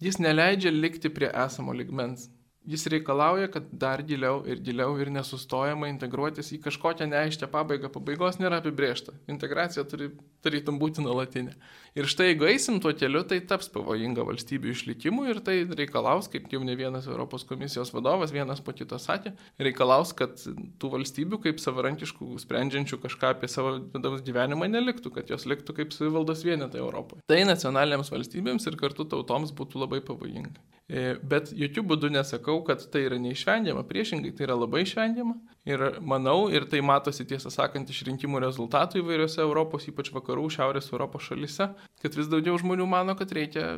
jis 0.00 0.18
neleidžia 0.20 0.72
likti 0.72 1.08
prie 1.08 1.30
esamo 1.32 1.72
ligmens. 1.72 2.28
Jis 2.62 2.84
reikalauja, 2.86 3.48
kad 3.50 3.64
dar 3.74 4.04
giliau 4.06 4.44
ir 4.46 4.60
giliau 4.62 4.92
ir 5.02 5.08
nesustojama 5.10 5.88
integruotis 5.90 6.52
į 6.54 6.60
kažkokią 6.62 7.08
neaiškę 7.10 7.48
pabaigą. 7.50 7.88
Pabaigos 7.90 8.38
nėra 8.38 8.60
apibriešta. 8.62 9.16
Integracija 9.34 9.82
turi 9.90 10.12
tarytum 10.46 10.78
būti 10.78 11.02
nuolatinė. 11.02 11.56
Ir 11.98 12.06
štai 12.08 12.28
jeigu 12.30 12.46
eisim 12.48 12.78
tuo 12.80 12.92
keliu, 12.96 13.24
tai 13.28 13.40
taps 13.50 13.66
pavojinga 13.74 14.22
valstybių 14.28 14.70
išlikimui 14.72 15.26
ir 15.32 15.40
tai 15.44 15.56
reikalaus, 15.66 16.28
kaip 16.30 16.46
jau 16.54 16.62
ne 16.64 16.76
vienas 16.78 17.08
Europos 17.10 17.42
komisijos 17.48 17.90
vadovas, 17.92 18.30
vienas 18.32 18.62
po 18.64 18.72
kito 18.78 18.96
sakė, 19.02 19.34
reikalaus, 19.60 20.14
kad 20.16 20.38
tų 20.78 20.92
valstybių 20.94 21.42
kaip 21.48 21.62
savarankiškų, 21.62 22.30
sprendžiančių 22.46 23.00
kažką 23.02 23.34
apie 23.34 23.50
savo 23.50 23.74
vidaus 23.92 24.22
gyvenimą 24.22 24.70
neliktų, 24.70 25.12
kad 25.18 25.34
jos 25.34 25.48
liktų 25.50 25.76
kaip 25.80 25.96
savivaldos 25.96 26.46
vienetai 26.46 26.80
Europoje. 26.80 27.26
Tai 27.26 27.42
nacionalinėms 27.50 28.14
valstybėms 28.14 28.70
ir 28.70 28.78
kartu 28.80 29.08
tautoms 29.10 29.50
būtų 29.58 29.82
labai 29.82 30.00
pavojinga. 30.06 30.62
E, 30.92 31.14
bet 31.24 31.52
jokių 31.56 31.84
būdų 31.88 32.10
nesakau, 32.12 32.51
kad 32.66 32.84
tai 32.92 33.06
yra 33.08 33.18
neišvengiama, 33.22 33.84
priešingai 33.88 34.32
tai 34.36 34.46
yra 34.48 34.56
labai 34.58 34.84
išvengiama. 34.86 35.36
Ir 35.68 35.84
manau, 36.02 36.48
ir 36.52 36.66
tai 36.70 36.80
matosi 36.84 37.26
tiesą 37.28 37.52
sakant 37.54 37.90
iš 37.90 38.02
rinkimų 38.08 38.42
rezultatų 38.44 39.02
įvairiose 39.02 39.42
Europos, 39.44 39.86
ypač 39.90 40.10
vakarų, 40.14 40.48
šiaurės 40.56 40.90
Europos 40.92 41.28
šalise, 41.28 41.70
kad 42.02 42.18
vis 42.18 42.30
daugiau 42.32 42.58
žmonių 42.60 42.88
mano, 42.90 43.14
kad 43.18 43.32
reikia 43.36 43.76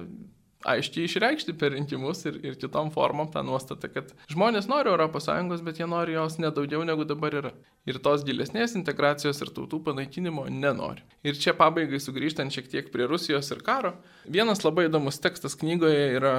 aiškiai 0.64 1.04
išreikšti 1.08 1.54
per 1.60 1.74
rinkimus 1.74 2.24
ir, 2.28 2.38
ir 2.44 2.56
kitom 2.60 2.90
formom 2.94 3.28
tą 3.32 3.44
nuostatą, 3.46 3.90
kad 3.92 4.12
žmonės 4.32 4.68
nori 4.70 4.92
ES, 4.94 5.62
bet 5.64 5.80
jie 5.80 5.88
nori 5.88 6.16
jos 6.16 6.38
nedaugiau 6.40 6.84
negu 6.88 7.04
dabar 7.08 7.36
yra. 7.40 7.52
Ir 7.84 8.00
tos 8.00 8.24
gilesnės 8.24 8.76
integracijos 8.78 9.42
ir 9.44 9.52
tautų 9.54 9.82
panaikinimo 9.84 10.46
nenori. 10.48 11.04
Ir 11.24 11.36
čia 11.36 11.52
pabaigai 11.56 12.00
sugrįžtant 12.00 12.54
šiek 12.54 12.70
tiek 12.72 12.92
prie 12.92 13.08
Rusijos 13.10 13.50
ir 13.52 13.60
karo, 13.64 13.94
vienas 14.24 14.64
labai 14.64 14.88
įdomus 14.88 15.20
tekstas 15.20 15.56
knygoje 15.60 16.14
yra 16.16 16.34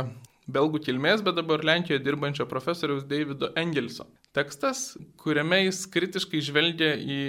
belgų 0.52 0.82
kilmės, 0.86 1.24
bet 1.26 1.38
dabar 1.40 1.64
Lenkijoje 1.66 2.04
dirbančio 2.06 2.46
profesoriaus 2.50 3.06
Davido 3.10 3.52
Engelso. 3.58 4.08
Tekstas, 4.36 4.94
kuriame 5.22 5.64
jis 5.66 5.86
kritiškai 5.92 6.42
žvelgia 6.44 6.94
į 7.00 7.20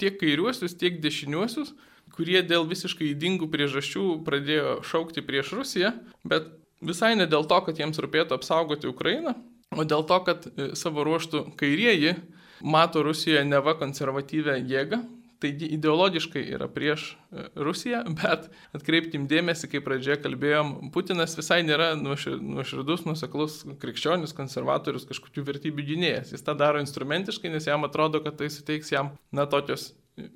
tiek 0.00 0.18
kairiuosius, 0.20 0.76
tiek 0.78 1.00
dešiniuosius, 1.02 1.74
kurie 2.16 2.40
dėl 2.44 2.66
visiškai 2.68 3.12
įdingų 3.12 3.48
priežasčių 3.52 4.06
pradėjo 4.26 4.76
šaukti 4.86 5.24
prieš 5.24 5.54
Rusiją, 5.58 5.94
bet 6.28 6.50
visai 6.84 7.14
ne 7.16 7.28
dėl 7.30 7.46
to, 7.48 7.58
kad 7.66 7.78
jiems 7.78 8.00
rūpėtų 8.02 8.36
apsaugoti 8.36 8.90
Ukrainą, 8.90 9.36
o 9.72 9.86
dėl 9.88 10.04
to, 10.08 10.18
kad 10.26 10.48
e, 10.50 10.72
savo 10.78 11.06
ruoštų 11.06 11.44
kairieji 11.60 12.16
mato 12.62 13.02
Rusijoje 13.04 13.44
neva 13.48 13.74
konservatyvę 13.78 14.58
jėgą, 14.68 15.00
Taigi 15.42 15.66
ideologiškai 15.74 16.42
yra 16.54 16.68
prieš 16.70 17.08
e, 17.12 17.46
Rusiją, 17.66 18.04
bet 18.20 18.46
atkreipkim 18.76 19.24
dėmesį, 19.30 19.72
kaip 19.72 19.86
pradžioje 19.88 20.20
kalbėjom, 20.22 20.74
Putinas 20.94 21.34
visai 21.38 21.62
nėra 21.66 21.92
nuoširdus, 21.98 23.06
nuseklus 23.08 23.62
krikščionis, 23.82 24.36
konservatorius, 24.38 25.08
kažkokių 25.08 25.46
vertybių 25.48 25.88
gynėjas. 25.90 26.36
Jis 26.36 26.46
tą 26.46 26.54
daro 26.58 26.82
instrumentiškai, 26.82 27.50
nes 27.50 27.66
jam 27.66 27.88
atrodo, 27.88 28.22
kad 28.22 28.38
tai 28.38 28.52
suteiks 28.54 28.94
jam, 28.94 29.16
na, 29.34 29.48
tokios 29.50 29.90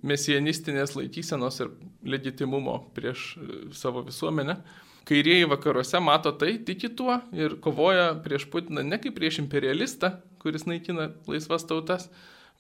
mesianistinės 0.06 0.96
laikysenos 0.96 1.60
ir 1.62 1.72
legitimumo 2.16 2.80
prieš 2.96 3.34
e, 3.36 3.48
savo 3.76 4.02
visuomenę. 4.06 4.58
Kairieji 5.06 5.46
vakaruose 5.46 6.00
mato 6.02 6.32
tai, 6.34 6.56
tiki 6.66 6.90
tuo 6.98 7.20
ir 7.36 7.60
kovoja 7.62 8.14
prieš 8.24 8.48
Putiną 8.50 8.82
ne 8.82 8.98
kaip 8.98 9.14
prieš 9.14 9.38
imperialistą, 9.44 10.16
kuris 10.42 10.66
naikina 10.66 11.12
laisvas 11.30 11.66
tautas, 11.68 12.08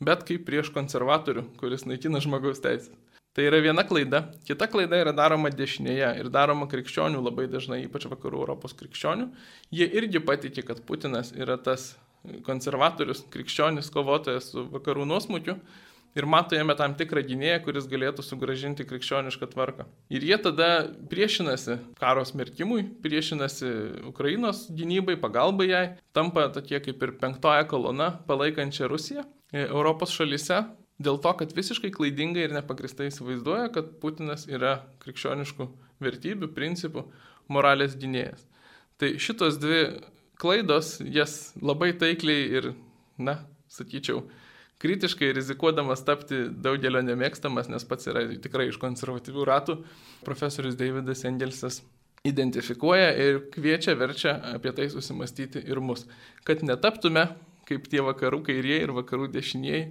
bet 0.00 0.24
kaip 0.28 0.46
prieš 0.48 0.72
konservatorių, 0.74 1.46
kuris 1.60 1.86
naikina 1.88 2.22
žmogaus 2.24 2.62
teisės. 2.64 2.94
Tai 3.36 3.44
yra 3.44 3.58
viena 3.60 3.82
klaida. 3.84 4.22
Kita 4.48 4.64
klaida 4.72 4.96
yra 4.96 5.12
daroma 5.12 5.50
dešinėje 5.52 6.14
ir 6.22 6.30
daroma 6.32 6.64
krikščionių 6.72 7.20
labai 7.20 7.44
dažnai, 7.52 7.82
ypač 7.84 8.06
vakarų 8.08 8.38
Europos 8.40 8.72
krikščionių. 8.78 9.26
Jie 9.76 9.90
irgi 10.00 10.22
patikė, 10.24 10.64
kad 10.64 10.80
Putinas 10.88 11.34
yra 11.36 11.58
tas 11.60 11.90
konservatorius, 12.46 13.26
krikščionis 13.34 13.92
kovotojas 13.92 14.48
su 14.54 14.64
vakarų 14.72 15.04
nuosmukiu 15.12 15.58
ir 16.16 16.24
mato 16.24 16.56
jame 16.56 16.72
tam 16.80 16.96
tikrą 16.96 17.20
gynėją, 17.28 17.60
kuris 17.66 17.90
galėtų 17.92 18.24
sugražinti 18.24 18.88
krikščionišką 18.88 19.50
tvarką. 19.52 19.84
Ir 20.08 20.24
jie 20.24 20.40
tada 20.40 20.70
priešinasi 21.12 21.76
karo 22.00 22.24
smerkimui, 22.24 22.86
priešinasi 23.04 23.72
Ukrainos 24.08 24.64
gynybai, 24.72 25.20
pagalbai 25.20 25.68
jai, 25.68 25.86
tampa 26.16 26.48
tokie 26.56 26.80
kaip 26.80 27.04
ir 27.04 27.18
penktoja 27.20 27.68
kolona 27.68 28.14
palaikančia 28.24 28.88
Rusiją. 28.88 29.28
E, 29.52 29.62
Europos 29.66 30.14
šalyse 30.14 30.62
dėl 31.02 31.20
to, 31.22 31.32
kad 31.38 31.52
visiškai 31.54 31.92
klaidingai 31.94 32.46
ir 32.46 32.54
nepagristai 32.56 33.10
įsivaizduoja, 33.10 33.68
kad 33.74 33.92
Putinas 34.02 34.46
yra 34.48 34.78
krikščioniškų 35.04 35.68
vertybių, 36.02 36.50
principų, 36.56 37.04
moralės 37.52 37.96
gynėjas. 38.00 38.46
Tai 39.00 39.12
šitos 39.20 39.60
dvi 39.60 39.82
klaidos, 40.40 40.96
jas 41.00 41.52
labai 41.60 41.92
taikliai 42.00 42.48
ir, 42.58 42.70
na, 43.20 43.38
sakyčiau, 43.72 44.24
kritiškai 44.82 45.30
rizikuodamas 45.36 46.04
tapti 46.04 46.46
daugelio 46.50 47.02
nemėgstamas, 47.04 47.70
nes 47.72 47.84
pats 47.88 48.08
yra 48.10 48.24
tikrai 48.42 48.70
iš 48.70 48.80
konservatyvių 48.80 49.46
ratų, 49.48 49.78
profesorius 50.24 50.76
Davidas 50.80 51.24
Engelsas 51.28 51.82
identifikuoja 52.26 53.12
ir 53.22 53.40
kviečia, 53.54 53.94
verčia 53.98 54.36
apie 54.54 54.72
tai 54.76 54.88
susimastyti 54.92 55.62
ir 55.64 55.80
mus, 55.80 56.04
kad 56.44 56.64
netaptume 56.66 57.28
kaip 57.68 57.90
tie 57.92 58.02
vakarų 58.06 58.42
kairieji 58.46 58.88
ir 58.88 58.96
vakarų 58.96 59.30
dešinieji 59.34 59.86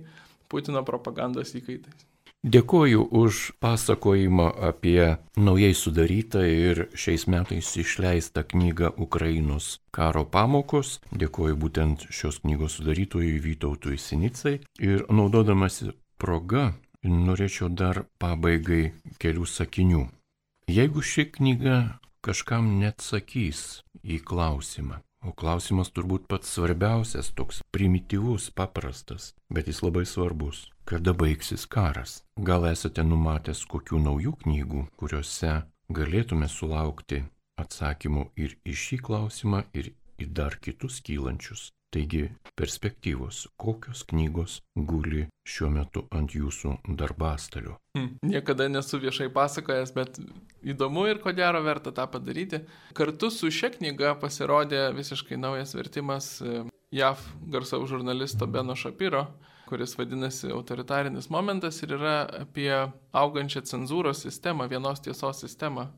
Putino 0.49 0.83
propagandos 0.85 1.55
įkaitais. 1.57 2.05
Dėkoju 2.45 3.07
už 3.09 3.57
pasakojimą 3.57 4.51
apie 4.67 5.17
naujai 5.33 5.73
sudarytą 5.73 6.43
ir 6.45 6.83
šiais 6.93 7.25
metais 7.25 7.71
išleistą 7.81 8.43
knygą 8.45 8.91
Ukrainos 9.01 9.79
karo 9.89 10.21
pamokos. 10.29 10.99
Dėkoju 11.09 11.57
būtent 11.57 12.05
šios 12.13 12.43
knygos 12.43 12.77
sudarytojui 12.77 13.39
Vytautui 13.41 13.97
Sinicai. 13.97 14.59
Ir 14.77 15.07
naudodamasi 15.09 15.95
proga, 16.21 16.75
norėčiau 17.01 17.71
dar 17.73 18.03
pabaigai 18.21 18.93
kelių 19.17 19.49
sakinių. 19.49 20.05
Jeigu 20.69 21.01
ši 21.01 21.25
knyga 21.39 21.97
kažkam 22.21 22.75
net 22.77 23.01
sakys 23.01 23.81
į 24.05 24.21
klausimą, 24.21 25.01
O 25.25 25.33
klausimas 25.33 25.89
turbūt 25.89 26.27
pats 26.29 26.51
svarbiausias, 26.53 27.31
toks 27.33 27.63
primityvus, 27.73 28.51
paprastas, 28.53 29.33
bet 29.49 29.67
jis 29.71 29.81
labai 29.81 30.05
svarbus. 30.05 30.67
kada 30.85 31.13
baigsis 31.13 31.65
karas. 31.65 32.11
Gal 32.47 32.67
esate 32.69 33.03
numatęs 33.03 33.63
kokių 33.71 34.01
naujų 34.05 34.33
knygų, 34.43 34.83
kuriuose 35.01 35.53
galėtume 35.89 36.49
sulaukti 36.49 37.23
atsakymų 37.61 38.27
ir 38.37 38.53
į 38.61 38.75
šį 38.83 38.99
klausimą, 39.07 39.63
ir 39.73 39.89
į 40.21 40.29
dar 40.37 40.59
kitus 40.61 40.99
kylančius. 41.01 41.71
Taigi 41.95 42.25
perspektyvos, 42.59 43.47
kokios 43.55 44.01
knygos 44.03 44.57
guli 44.75 45.29
šiuo 45.47 45.69
metu 45.71 46.01
ant 46.11 46.33
jūsų 46.35 46.73
darbastalio. 46.99 47.77
Hmm. 47.95 48.17
Niekada 48.19 48.67
nesu 48.67 48.99
viešai 48.99 49.29
pasakojęs, 49.31 49.93
bet 49.95 50.19
įdomu 50.59 51.05
ir 51.07 51.21
ko 51.23 51.31
gero 51.37 51.61
verta 51.63 51.93
tą 51.95 52.09
padaryti. 52.11 52.65
Kartu 52.99 53.31
su 53.31 53.47
šia 53.47 53.71
knyga 53.77 54.11
pasirodė 54.19 54.89
visiškai 54.97 55.39
naujas 55.39 55.71
vertimas 55.77 56.29
e, 56.43 56.65
JAV 56.91 57.23
garsaus 57.55 57.87
žurnalisto 57.93 58.43
Beno 58.43 58.75
Šapiro, 58.75 59.29
kuris 59.69 59.95
vadinasi 59.95 60.51
autoritarinis 60.51 61.31
momentas 61.31 61.79
ir 61.79 61.95
yra 61.95 62.17
apie 62.41 62.73
augančią 63.15 63.63
cenzūros 63.71 64.27
sistemą, 64.27 64.67
vienos 64.67 64.99
tiesos 64.99 65.39
sistemą 65.47 65.93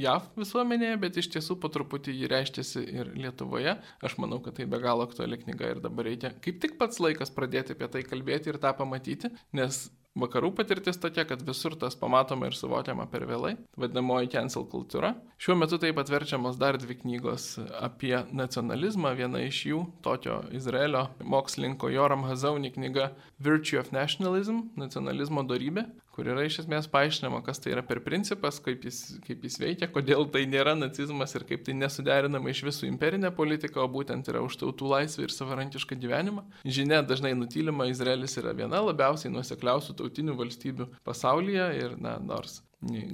JAV 0.00 0.28
visuomenėje, 0.40 0.98
bet 1.02 1.18
iš 1.20 1.30
tiesų 1.36 1.58
po 1.62 1.70
truputį 1.72 2.14
jį 2.16 2.30
reiškiasi 2.32 2.84
ir 2.98 3.14
Lietuvoje. 3.16 3.76
Aš 4.04 4.18
manau, 4.22 4.40
kad 4.44 4.56
tai 4.58 4.68
be 4.70 4.80
galo 4.82 5.06
aktuali 5.08 5.40
knyga 5.40 5.74
ir 5.74 5.82
dabar 5.84 6.08
reikia 6.08 6.32
kaip 6.44 6.62
tik 6.62 6.78
pats 6.80 7.02
laikas 7.02 7.34
pradėti 7.34 7.76
apie 7.76 7.90
tai 7.92 8.06
kalbėti 8.06 8.52
ir 8.52 8.60
tą 8.62 8.72
pamatyti, 8.78 9.32
nes 9.56 9.86
Vakarų 10.12 10.50
patirtis 10.52 10.98
tokia, 11.00 11.22
kad 11.24 11.40
visur 11.40 11.72
tas 11.80 11.94
pamatoma 11.96 12.50
ir 12.50 12.56
suvokiama 12.56 13.06
per 13.08 13.22
vėlai, 13.24 13.54
vadinamoji 13.80 14.28
cancel 14.34 14.66
kultūra. 14.68 15.14
Šiuo 15.40 15.56
metu 15.56 15.78
taip 15.80 15.96
atverčiamos 16.02 16.58
dar 16.60 16.76
dvi 16.76 16.98
knygos 17.00 17.54
apie 17.80 18.18
nacionalizmą. 18.28 19.14
Viena 19.16 19.40
iš 19.40 19.62
jų, 19.70 19.80
tokio 20.04 20.42
Izraelio 20.52 21.06
mokslininko 21.24 21.88
Joram 21.94 22.26
Hazauni 22.28 22.74
knyga 22.74 23.14
Virtue 23.40 23.80
of 23.80 23.88
Nationalism- 23.96 24.66
nacionalizmo 24.84 25.46
darybė, 25.48 25.86
kur 26.12 26.28
yra 26.28 26.44
iš 26.46 26.60
esmės 26.62 26.88
paaiškinama, 26.92 27.40
kas 27.46 27.60
tai 27.62 27.72
yra 27.74 27.84
per 27.86 28.02
principas, 28.04 28.58
kaip 28.62 28.84
jis, 28.86 29.00
kaip 29.24 29.44
jis 29.46 29.58
veikia, 29.62 29.88
kodėl 29.92 30.26
tai 30.32 30.44
nėra 30.50 30.74
nacizmas 30.78 31.32
ir 31.38 31.46
kaip 31.48 31.64
tai 31.66 31.76
nesuderinama 31.78 32.52
iš 32.52 32.64
visų 32.68 32.88
imperinė 32.90 33.32
politika, 33.36 33.80
o 33.82 33.88
būtent 33.92 34.28
yra 34.28 34.42
už 34.44 34.58
tautų 34.60 34.90
laisvę 34.92 35.26
ir 35.26 35.34
savarankišką 35.34 35.98
gyvenimą. 36.02 36.44
Žinia 36.64 37.00
dažnai 37.06 37.32
nutylima, 37.38 37.88
Izraelis 37.90 38.36
yra 38.42 38.52
viena 38.56 38.82
labiausiai 38.84 39.32
nuosekliausių 39.32 39.96
tautinių 40.02 40.36
valstybių 40.38 40.90
pasaulyje 41.06 41.70
ir, 41.80 41.96
na, 42.02 42.18
nors 42.20 42.60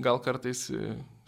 gal 0.02 0.20
kartais 0.24 0.66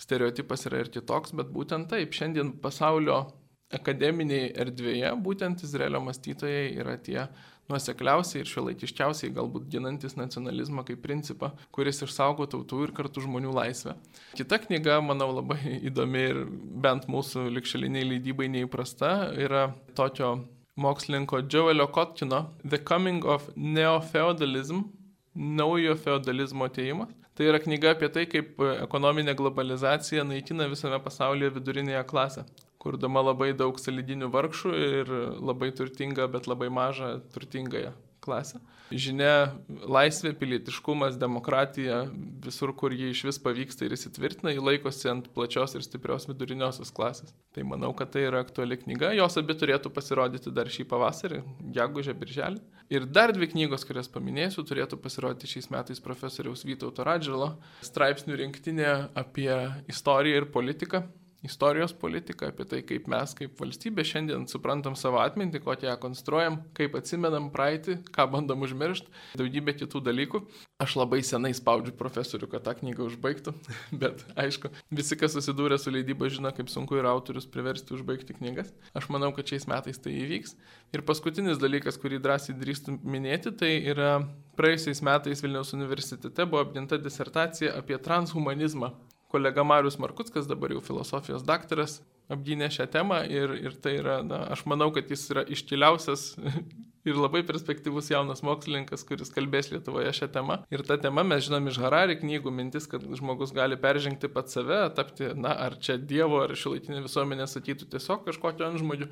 stereotipas 0.00 0.64
yra 0.68 0.80
ir 0.84 0.90
kitoks, 0.92 1.34
bet 1.36 1.50
būtent 1.52 1.90
taip, 1.92 2.14
šiandien 2.16 2.54
pasaulio 2.62 3.26
akademinėje 3.74 4.50
erdvėje 4.64 5.14
būtent 5.24 5.64
Izraelio 5.66 6.02
mąstytojai 6.02 6.68
yra 6.82 6.96
tie 6.98 7.24
nuosekliausiai 7.70 8.42
ir 8.42 8.50
šiuolaikiškiausiai 8.50 9.32
galbūt 9.34 9.68
ginantis 9.70 10.16
nacionalizmą 10.18 10.82
kaip 10.88 11.02
principą, 11.04 11.52
kuris 11.74 12.02
išsaugo 12.02 12.48
tautų 12.50 12.84
ir 12.86 12.94
kartu 12.96 13.22
žmonių 13.24 13.52
laisvę. 13.54 13.94
Kita 14.38 14.58
knyga, 14.64 14.98
manau, 15.04 15.30
labai 15.36 15.78
įdomi 15.90 16.24
ir 16.32 16.40
bent 16.82 17.06
mūsų 17.10 17.46
likšaliniai 17.54 18.08
leidybai 18.14 18.50
neįprasta, 18.56 19.12
yra 19.38 19.68
tokio 19.98 20.40
mokslininko 20.80 21.44
Joelio 21.46 21.86
Kotkino 21.94 22.48
The 22.64 22.80
Coming 22.82 23.22
of 23.24 23.50
Neo-Feudalism 23.54 24.88
naujo 25.34 25.94
feudalizmo 25.94 26.66
ateimas. 26.66 27.14
Tai 27.38 27.46
yra 27.46 27.60
knyga 27.62 27.94
apie 27.94 28.08
tai, 28.12 28.26
kaip 28.28 28.58
ekonominė 28.82 29.32
globalizacija 29.38 30.24
naikina 30.26 30.66
visame 30.68 30.98
pasaulyje 31.00 31.54
vidurinėje 31.54 32.02
klasę 32.10 32.44
kurdama 32.80 33.22
labai 33.30 33.52
daug 33.56 33.78
salidinių 33.80 34.30
vargšų 34.32 34.76
ir 34.90 35.16
labai 35.38 35.72
turtingą, 35.76 36.28
bet 36.32 36.48
labai 36.50 36.70
mažą 36.72 37.18
turtingąją 37.34 37.92
klasę. 38.24 38.60
Žinia, 38.90 39.52
laisvė, 39.86 40.32
pilietiškumas, 40.34 41.14
demokratija, 41.20 42.02
visur, 42.42 42.72
kur 42.76 42.90
jį 42.94 43.12
iš 43.14 43.22
vis 43.28 43.38
pavyksta 43.42 43.86
ir 43.86 43.94
įsitvirtina, 43.94 44.50
jį 44.50 44.64
laikosi 44.66 45.06
ant 45.12 45.28
plačios 45.34 45.76
ir 45.78 45.84
stiprios 45.86 46.26
viduriniosios 46.26 46.90
klasės. 46.94 47.30
Tai 47.54 47.64
manau, 47.70 47.92
kad 47.96 48.10
tai 48.14 48.24
yra 48.26 48.42
aktuali 48.42 48.80
knyga, 48.80 49.12
jos 49.14 49.38
abi 49.38 49.54
turėtų 49.60 49.92
pasirodyti 49.94 50.50
dar 50.54 50.70
šį 50.74 50.88
pavasarį, 50.90 51.40
gegužę, 51.76 52.16
birželį. 52.18 52.58
Ir 52.90 53.06
dar 53.06 53.30
dvi 53.36 53.46
knygos, 53.52 53.86
kurias 53.86 54.10
paminėsiu, 54.10 54.66
turėtų 54.66 54.98
pasirodyti 54.98 55.52
šiais 55.52 55.70
metais 55.70 56.02
profesoriaus 56.02 56.66
Vytauto 56.66 57.06
Radžilo 57.06 57.52
straipsnių 57.86 58.42
rinktinė 58.42 58.90
apie 59.14 59.52
istoriją 59.92 60.42
ir 60.42 60.50
politiką 60.50 61.04
istorijos 61.42 61.92
politiką, 61.96 62.50
apie 62.50 62.64
tai, 62.68 62.80
kaip 62.84 63.06
mes 63.10 63.32
kaip 63.36 63.60
valstybė 63.60 64.04
šiandien 64.04 64.46
suprantam 64.50 64.96
savo 64.98 65.20
atmintį, 65.22 65.62
kokią 65.64 65.88
ją 65.88 65.96
konstruojam, 66.02 66.58
kaip 66.76 66.96
atsimenam 66.98 67.48
praeitį, 67.54 67.96
ką 68.12 68.26
bandom 68.32 68.66
užmiršti, 68.66 69.08
daugybė 69.40 69.76
kitų 69.80 70.02
dalykų. 70.04 70.42
Aš 70.80 70.96
labai 71.00 71.22
senai 71.26 71.52
spaudžiu 71.56 71.94
profesorių, 71.96 72.48
kad 72.52 72.64
tą 72.66 72.74
knygą 72.80 73.08
užbaigtų, 73.08 73.54
bet 74.02 74.24
aišku, 74.36 74.72
visi, 74.92 75.16
kas 75.20 75.36
susidūrė 75.36 75.80
su 75.80 75.92
leidyba, 75.92 76.28
žino, 76.32 76.52
kaip 76.56 76.72
sunku 76.72 77.00
yra 77.00 77.14
autorius 77.14 77.48
priversti 77.48 77.96
užbaigti 77.96 78.36
knygas. 78.36 78.74
Aš 78.96 79.08
manau, 79.12 79.32
kad 79.36 79.48
šiais 79.48 79.68
metais 79.70 80.00
tai 80.00 80.16
įvyks. 80.20 80.56
Ir 80.96 81.04
paskutinis 81.08 81.60
dalykas, 81.62 82.00
kurį 82.00 82.20
drąsiai 82.20 82.56
drįstum 82.58 83.00
minėti, 83.06 83.52
tai 83.56 83.76
yra 83.92 84.18
praėjusiais 84.60 85.00
metais 85.06 85.40
Vilniaus 85.40 85.72
universitete 85.76 86.44
buvo 86.44 86.64
apginta 86.66 86.98
disertacija 87.00 87.76
apie 87.78 87.96
transhumanizmą 88.02 88.90
kolega 89.30 89.64
Marius 89.64 89.98
Markutskas, 90.02 90.48
dabar 90.50 90.74
jau 90.74 90.82
filosofijos 90.84 91.44
daktaras, 91.46 92.00
apgynė 92.30 92.70
šią 92.72 92.86
temą 92.90 93.22
ir, 93.30 93.54
ir 93.58 93.76
tai 93.82 93.96
yra, 94.00 94.20
na, 94.26 94.44
aš 94.54 94.64
manau, 94.70 94.90
kad 94.94 95.10
jis 95.10 95.26
yra 95.32 95.44
iškiliausias 95.54 96.32
ir 97.08 97.18
labai 97.18 97.42
perspektyvus 97.46 98.10
jaunas 98.12 98.42
mokslininkas, 98.46 99.04
kuris 99.08 99.32
kalbės 99.34 99.70
Lietuvoje 99.72 100.12
šią 100.18 100.30
temą. 100.34 100.60
Ir 100.74 100.84
tą 100.86 100.98
temą 101.02 101.24
mes 101.26 101.46
žinom 101.46 101.70
iš 101.70 101.80
Harari 101.82 102.18
knygų 102.20 102.52
mintis, 102.54 102.88
kad 102.90 103.06
žmogus 103.18 103.54
gali 103.56 103.78
peržengti 103.80 104.30
pat 104.32 104.52
save, 104.52 104.82
tapti, 104.96 105.30
na, 105.38 105.54
ar 105.68 105.78
čia 105.82 105.98
Dievo, 105.98 106.42
ar 106.44 106.54
šiuolaikinė 106.58 107.04
visuomenė 107.06 107.48
sakytų 107.50 107.90
tiesiog 107.94 108.26
kažkokio 108.28 108.68
antžmodžių 108.70 109.10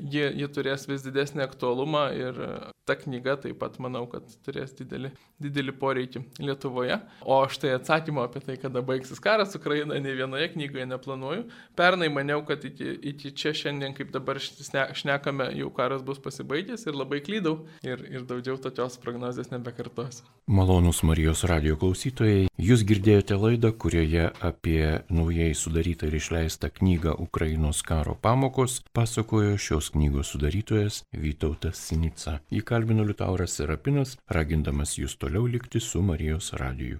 ji, 0.00 0.26
ji 0.40 0.48
turės 0.54 0.86
vis 0.88 1.04
didesnį 1.06 1.44
aktualumą 1.44 2.08
ir 2.16 2.38
ta 2.90 2.96
knyga 2.98 3.36
taip 3.38 3.58
pat 3.60 3.76
manau, 3.82 4.02
kad 4.10 4.26
turės 4.46 4.72
didelį, 4.78 5.12
didelį 5.42 5.74
poreikį 5.78 6.22
Lietuvoje. 6.42 6.96
O 7.22 7.38
štai 7.52 7.76
atsakymo 7.76 8.24
apie 8.24 8.42
tai, 8.44 8.56
kada 8.60 8.82
baigsis 8.86 9.22
karas 9.22 9.54
Ukraina, 9.58 9.98
ne 10.02 10.14
vienoje 10.16 10.50
knygoje 10.54 10.86
neplanuoju. 10.90 11.44
Pernai 11.78 12.10
maniau, 12.12 12.42
kad 12.48 12.64
iki, 12.66 12.96
iki 13.12 13.32
čia 13.36 13.52
šiandien, 13.56 13.94
kaip 13.96 14.10
dabar 14.14 14.40
šnekame, 14.42 15.50
jau 15.60 15.70
karas 15.76 16.02
bus 16.06 16.18
pasibaigęs 16.22 16.86
ir 16.88 16.98
labai 16.98 17.20
klydau 17.24 17.60
ir, 17.86 18.02
ir 18.10 18.26
daugiau 18.26 18.58
tokios 18.60 18.98
prognozijos 19.02 19.52
nebekartosiu. 19.54 20.26
Malonus 20.50 21.04
Marijos 21.06 21.44
radio 21.46 21.76
klausytojai, 21.78 22.48
jūs 22.58 22.82
girdėjote 22.88 23.38
laidą, 23.38 23.70
kurioje 23.70 24.30
apie 24.42 24.82
naujai 25.12 25.52
sudarytą 25.54 26.10
ir 26.10 26.18
išleistą 26.18 26.72
knygą 26.80 27.14
Ukrainos 27.22 27.84
karo 27.86 28.16
pamokos 28.18 28.80
pasakojo 28.96 29.54
šios 29.90 29.92
knygos 29.92 30.30
sudarytojas 30.30 31.04
Vytautas 31.12 31.78
Sinica. 31.88 32.38
Jį 32.50 32.62
kalbino 32.64 33.04
Liutauras 33.04 33.56
Serapinas, 33.58 34.16
ragindamas 34.28 34.98
jūs 34.98 35.16
toliau 35.18 35.46
likti 35.46 35.80
su 35.80 36.02
Marijos 36.02 36.52
radiju. 36.52 36.98